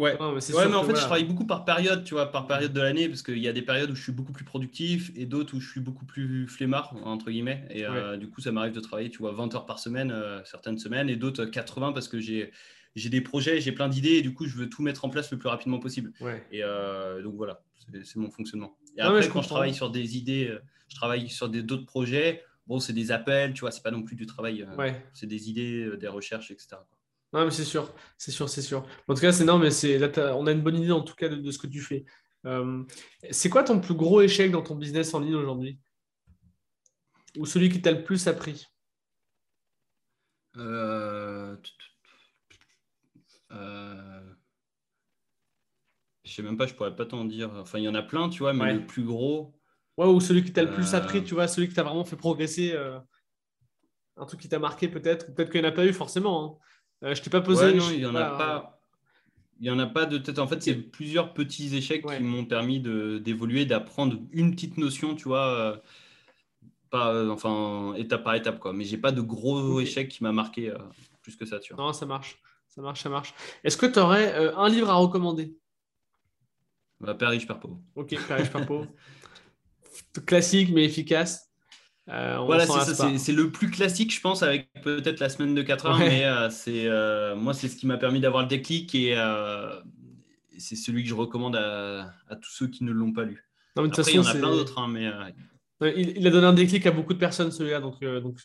[0.00, 2.80] Ouais, mais, mais en fait, je travaille beaucoup par période, tu vois, par période de
[2.80, 5.54] l'année, parce qu'il y a des périodes où je suis beaucoup plus productif et d'autres
[5.54, 7.66] où je suis beaucoup plus flemmard, entre guillemets.
[7.70, 10.42] Et euh, du coup, ça m'arrive de travailler, tu vois, 20 heures par semaine, euh,
[10.44, 12.50] certaines semaines, et d'autres 80 parce que j'ai
[12.96, 15.38] des projets, j'ai plein d'idées, et du coup, je veux tout mettre en place le
[15.38, 16.12] plus rapidement possible.
[16.50, 17.62] Et euh, donc voilà,
[18.02, 18.78] c'est mon fonctionnement.
[18.96, 20.56] Et après, quand je travaille sur des idées,
[20.88, 22.42] je travaille sur d'autres projets.
[22.66, 24.66] Bon, c'est des appels, tu vois, c'est pas non plus du travail.
[25.12, 26.76] C'est des idées, des recherches, etc.
[27.32, 28.86] Non, mais c'est sûr, c'est sûr, c'est sûr.
[29.06, 31.28] En tout cas, c'est non, mais c'est on a une bonne idée en tout cas
[31.28, 32.04] de, ce que tu fais.
[32.46, 32.82] Euh,
[33.30, 35.78] c'est quoi ton plus gros échec dans ton business en ligne aujourd'hui?
[37.38, 38.66] Ou celui qui t'a le plus appris?
[40.56, 41.56] Euh...
[43.52, 44.34] Euh...
[46.24, 47.50] Je sais même pas, je pourrais pas t'en dire.
[47.54, 49.54] Enfin, il y en a plein, tu vois, mais le plus gros.
[49.96, 51.24] Ouais, ou celui qui t'a le plus appris, euh.
[51.24, 52.72] tu vois, celui qui t'a vraiment fait progresser.
[52.72, 52.98] Euh,
[54.16, 56.44] un truc qui t'a marqué peut-être, peut-être qu'il n'y en a pas eu forcément.
[56.44, 56.69] Hein.
[57.02, 57.74] Euh, je t'ai pas posé.
[57.74, 58.76] non, il n'y en a pas.
[59.60, 60.38] Il y en a pas de tête.
[60.38, 65.24] En fait, c'est plusieurs petits échecs qui m'ont permis d'évoluer, d'apprendre une petite notion, tu
[65.24, 65.76] vois, euh,
[66.88, 68.72] pas, euh, enfin, étape par étape, quoi.
[68.72, 70.72] Mais j'ai pas de gros échecs qui m'a marqué
[71.20, 71.84] plus que ça, tu vois.
[71.84, 73.34] Non, ça marche, ça marche, ça marche.
[73.62, 75.54] Est-ce que tu aurais un livre à recommander?
[76.98, 77.80] Bah, Père riche, Père pauvre.
[77.96, 78.86] Ok, Père riche, Père pauvre.
[80.26, 81.49] Classique mais efficace.
[82.08, 85.98] Euh, voilà, c'est le plus classique, je pense, avec peut-être la semaine de 4 heures,
[85.98, 89.14] mais euh, c'est euh, moi, c'est ce qui m'a permis d'avoir le déclic et
[90.58, 93.48] c'est celui que je recommande à, tous ceux qui ne l'ont pas lu.
[93.76, 95.10] Non, Après, façon, il y en a plein d'autres, hein, mais
[95.96, 98.40] il, a donné un déclic à beaucoup de personnes, celui-là, donc donc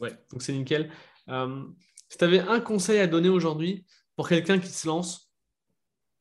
[0.00, 0.12] ouais.
[0.30, 0.90] donc c'est nickel.
[2.08, 5.32] si tu avais un conseil à donner aujourd'hui pour quelqu'un qui se lance,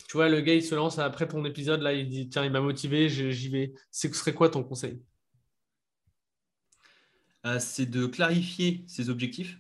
[0.10, 2.52] tu vois, le gars il se lance après ton épisode là, il dit tiens, il
[2.52, 3.74] m'a motivé, j'y vais.
[3.92, 5.00] Ce serait quoi ton conseil?
[7.60, 9.60] C'est de clarifier ses objectifs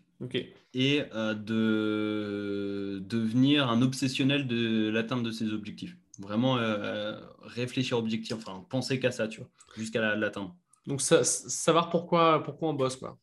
[0.73, 5.97] et euh, de devenir un obsessionnel de l'atteinte de ses objectifs.
[6.19, 10.55] Vraiment euh, réfléchir aux objectifs, enfin penser qu'à ça, tu vois, jusqu'à l'atteindre.
[10.87, 13.17] Donc savoir pourquoi, pourquoi on bosse, quoi.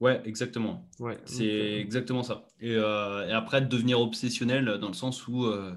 [0.00, 0.86] Ouais, exactement.
[0.98, 2.46] Ouais, c'est exactement ça.
[2.60, 5.74] Et, et, après, devenir obsessionnel dans le sens où euh,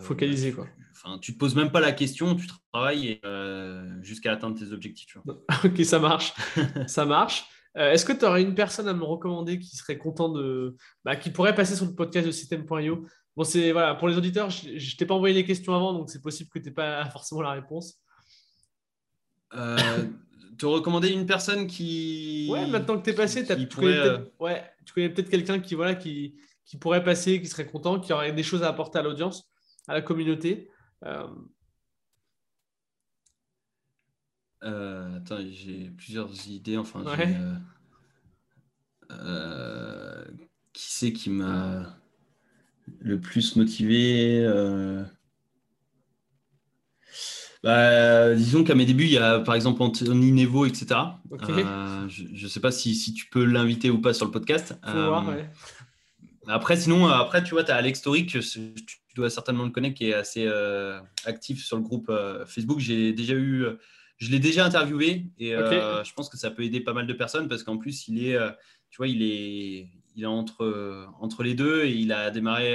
[0.00, 0.66] Focaliser, quoi.
[0.96, 5.16] Enfin, tu te poses même pas la question, tu travailles euh, jusqu'à atteindre tes objectifs.
[5.64, 6.32] ok, ça marche.
[6.86, 7.46] ça marche.
[7.76, 10.74] Euh, est-ce que tu aurais une personne à me recommander qui serait content de.
[11.04, 14.48] Bah, qui pourrait passer sur le podcast de System.io Bon, c'est voilà, pour les auditeurs,
[14.48, 17.04] je ne t'ai pas envoyé les questions avant, donc c'est possible que tu n'aies pas
[17.10, 18.00] forcément la réponse.
[19.50, 22.48] te recommander une personne qui.
[22.50, 26.36] Ouais, maintenant que tu es passé, tu connais peut-être quelqu'un qui, voilà, qui,
[26.66, 29.48] qui pourrait passer, qui serait content, qui aurait des choses à apporter à l'audience,
[29.86, 30.68] à la communauté.
[31.04, 31.26] Euh,
[34.64, 36.76] euh, attends, j'ai plusieurs idées.
[36.76, 37.04] Enfin,
[39.12, 40.24] euh,
[40.72, 41.96] qui c'est qui m'a
[42.98, 44.44] le plus motivé
[47.62, 51.00] bah, disons qu'à mes débuts, il y a par exemple Anthony Nevo, etc.
[51.40, 54.78] je ne sais pas si, si tu peux l'inviter ou pas sur le podcast.
[54.84, 55.50] Faut voir, ouais.
[56.48, 58.74] Après, sinon, euh, après, tu vois, tu as Alex Toric, tu
[59.14, 62.78] dois certainement le connaître, qui est assez euh, actif sur le groupe euh, Facebook.
[62.78, 63.66] J'ai déjà eu,
[64.18, 67.48] je l'ai déjà interviewé et je pense que ça peut aider pas mal de personnes
[67.48, 68.38] parce qu'en plus, il est,
[68.90, 72.72] tu vois, il est, il est entre, entre les deux et il a démarré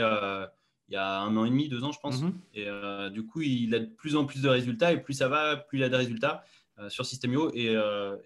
[0.89, 2.21] il y a un an et demi, deux ans, je pense.
[2.21, 2.33] Mhm.
[2.53, 2.67] Et
[3.11, 5.79] du coup, il a de plus en plus de résultats et plus ça va, plus
[5.79, 6.43] il a de résultats
[6.89, 7.73] sur Systemio et,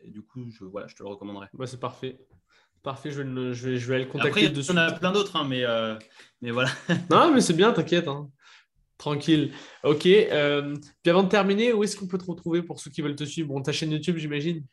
[0.03, 1.49] et, du coup, je, voilà, je te le recommanderais.
[1.53, 2.17] Bah, c'est parfait.
[2.85, 4.71] Parfait, je vais, je vais, je vais le contacter Après, dessus.
[4.71, 5.95] Il y en a plein d'autres, hein, mais, euh,
[6.43, 6.69] mais voilà.
[7.09, 8.07] non, mais c'est bien, t'inquiète.
[8.07, 8.29] Hein.
[8.99, 9.51] Tranquille.
[9.83, 10.05] Ok.
[10.05, 13.15] Euh, puis avant de terminer, où est-ce qu'on peut te retrouver pour ceux qui veulent
[13.15, 13.47] te suivre?
[13.47, 14.63] Bon, ta chaîne YouTube, j'imagine.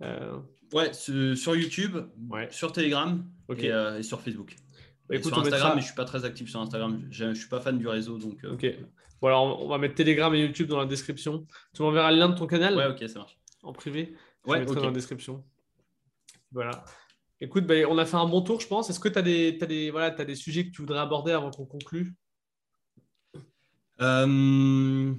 [0.00, 0.38] Euh...
[0.72, 1.98] Ouais, sur YouTube,
[2.30, 2.48] ouais.
[2.50, 3.22] sur Telegram
[3.58, 4.56] et, euh, et, sur Facebook.
[5.06, 7.06] Bah, écoute, sur Instagram, mais je suis pas très actif sur Instagram.
[7.10, 8.38] Je, ne suis pas fan du réseau, donc.
[8.50, 8.66] ok.
[9.20, 11.46] Bon alors, on va mettre Telegram et YouTube dans la description.
[11.74, 12.74] Tu m'enverras le lien de ton canal?
[12.74, 13.38] Ouais, ok, ça marche.
[13.62, 14.16] En privé?
[14.46, 15.44] Je ouais, mettrai dans la description.
[16.50, 16.84] Voilà.
[17.44, 18.88] Écoute, ben, on a fait un bon tour, je pense.
[18.88, 21.66] Est-ce que tu as, des, des, voilà, des sujets que tu voudrais aborder avant qu'on
[21.66, 22.14] conclue?
[24.00, 25.12] Euh,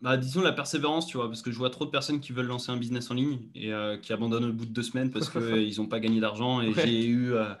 [0.00, 2.48] bah, Disons la persévérance, tu vois, parce que je vois trop de personnes qui veulent
[2.48, 5.30] lancer un business en ligne et euh, qui abandonnent au bout de deux semaines parce
[5.30, 6.60] qu'ils n'ont pas gagné d'argent.
[6.60, 7.54] Et j'ai eu euh,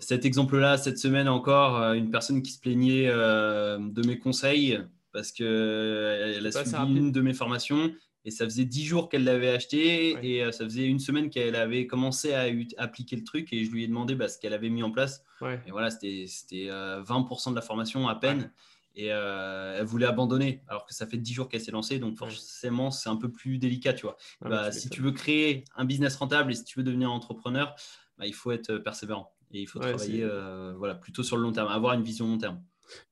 [0.00, 4.80] cet exemple-là cette semaine encore, une personne qui se plaignait de mes conseils
[5.12, 7.92] parce qu'elle a suivi une de mes formations
[8.24, 11.54] et ça faisait 10 jours qu'elle l'avait acheté et euh, ça faisait une semaine qu'elle
[11.54, 12.46] avait commencé à
[12.76, 15.24] appliquer le truc et je lui ai demandé bah, ce qu'elle avait mis en place.
[15.66, 18.52] Et voilà, c'était 20% euh, de la formation à peine.
[18.96, 22.00] Et euh, elle voulait abandonner alors que ça fait 10 jours qu'elle s'est lancée.
[22.00, 24.16] Donc forcément, c'est un peu plus délicat, tu vois.
[24.40, 27.76] Bah, si tu veux créer un business rentable et si tu veux devenir entrepreneur,
[28.18, 29.32] bah, il faut être persévérant.
[29.52, 30.28] Et il faut travailler
[30.76, 32.60] voilà, plutôt sur le long terme, avoir une vision long terme.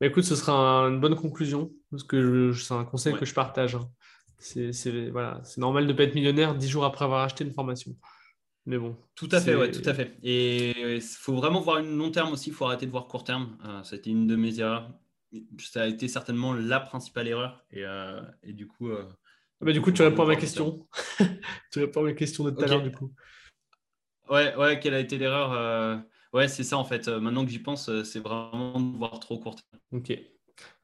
[0.00, 3.74] Mais écoute, ce sera une bonne conclusion, parce que c'est un conseil que je partage.
[3.74, 3.88] Hein.
[4.38, 7.96] C'est voilà, normal de ne pas être millionnaire dix jours après avoir acheté une formation.
[8.66, 8.96] Mais bon.
[9.14, 10.16] Tout à fait, ouais, tout à fait.
[10.22, 13.24] Et il faut vraiment voir une long terme aussi, il faut arrêter de voir court
[13.24, 13.56] terme.
[13.64, 14.90] Euh, C'était une de mes erreurs.
[15.58, 17.64] ça a été certainement la principale erreur.
[17.70, 17.84] Et,
[18.42, 18.90] et du coup.
[18.92, 20.86] Ah bah, du coup, tu réponds à ma question.
[21.72, 23.12] tu réponds à ma question de tout à l'heure, du coup.
[24.28, 27.08] Ouais, ouais, quelle a été l'erreur Ouais, c'est ça en fait.
[27.08, 29.56] Maintenant que j'y pense, c'est vraiment de voir trop court.
[29.92, 30.12] Ok.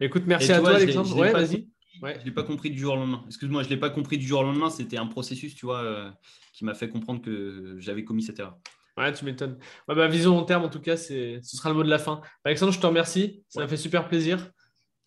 [0.01, 1.17] Écoute, merci à toi, Alexandre.
[1.19, 1.69] Ouais, vas-y.
[2.01, 2.15] Ouais.
[2.15, 3.23] Je ne l'ai pas compris du jour au lendemain.
[3.27, 4.71] Excuse-moi, je ne l'ai pas compris du jour au lendemain.
[4.71, 6.11] C'était un processus, tu vois, euh,
[6.55, 8.57] qui m'a fait comprendre que j'avais commis cette erreur.
[8.97, 9.59] Ouais, tu m'étonnes.
[9.89, 12.21] bah, vision long terme, en tout cas, ce sera le mot de la fin.
[12.45, 13.43] Alexandre, je te remercie.
[13.49, 14.51] Ça m'a fait super plaisir.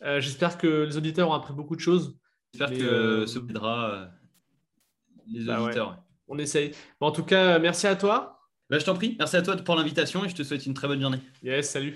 [0.03, 2.17] Euh, j'espère que les auditeurs ont appris beaucoup de choses.
[2.53, 4.09] J'espère que euh, ça aidera
[5.27, 6.03] les bah auditeurs.
[6.27, 6.71] On essaye.
[6.99, 8.39] en tout cas, merci à toi.
[8.69, 9.15] Bah, je t'en prie.
[9.19, 11.19] Merci à toi pour l'invitation et je te souhaite une très bonne journée.
[11.43, 11.95] Yes, salut.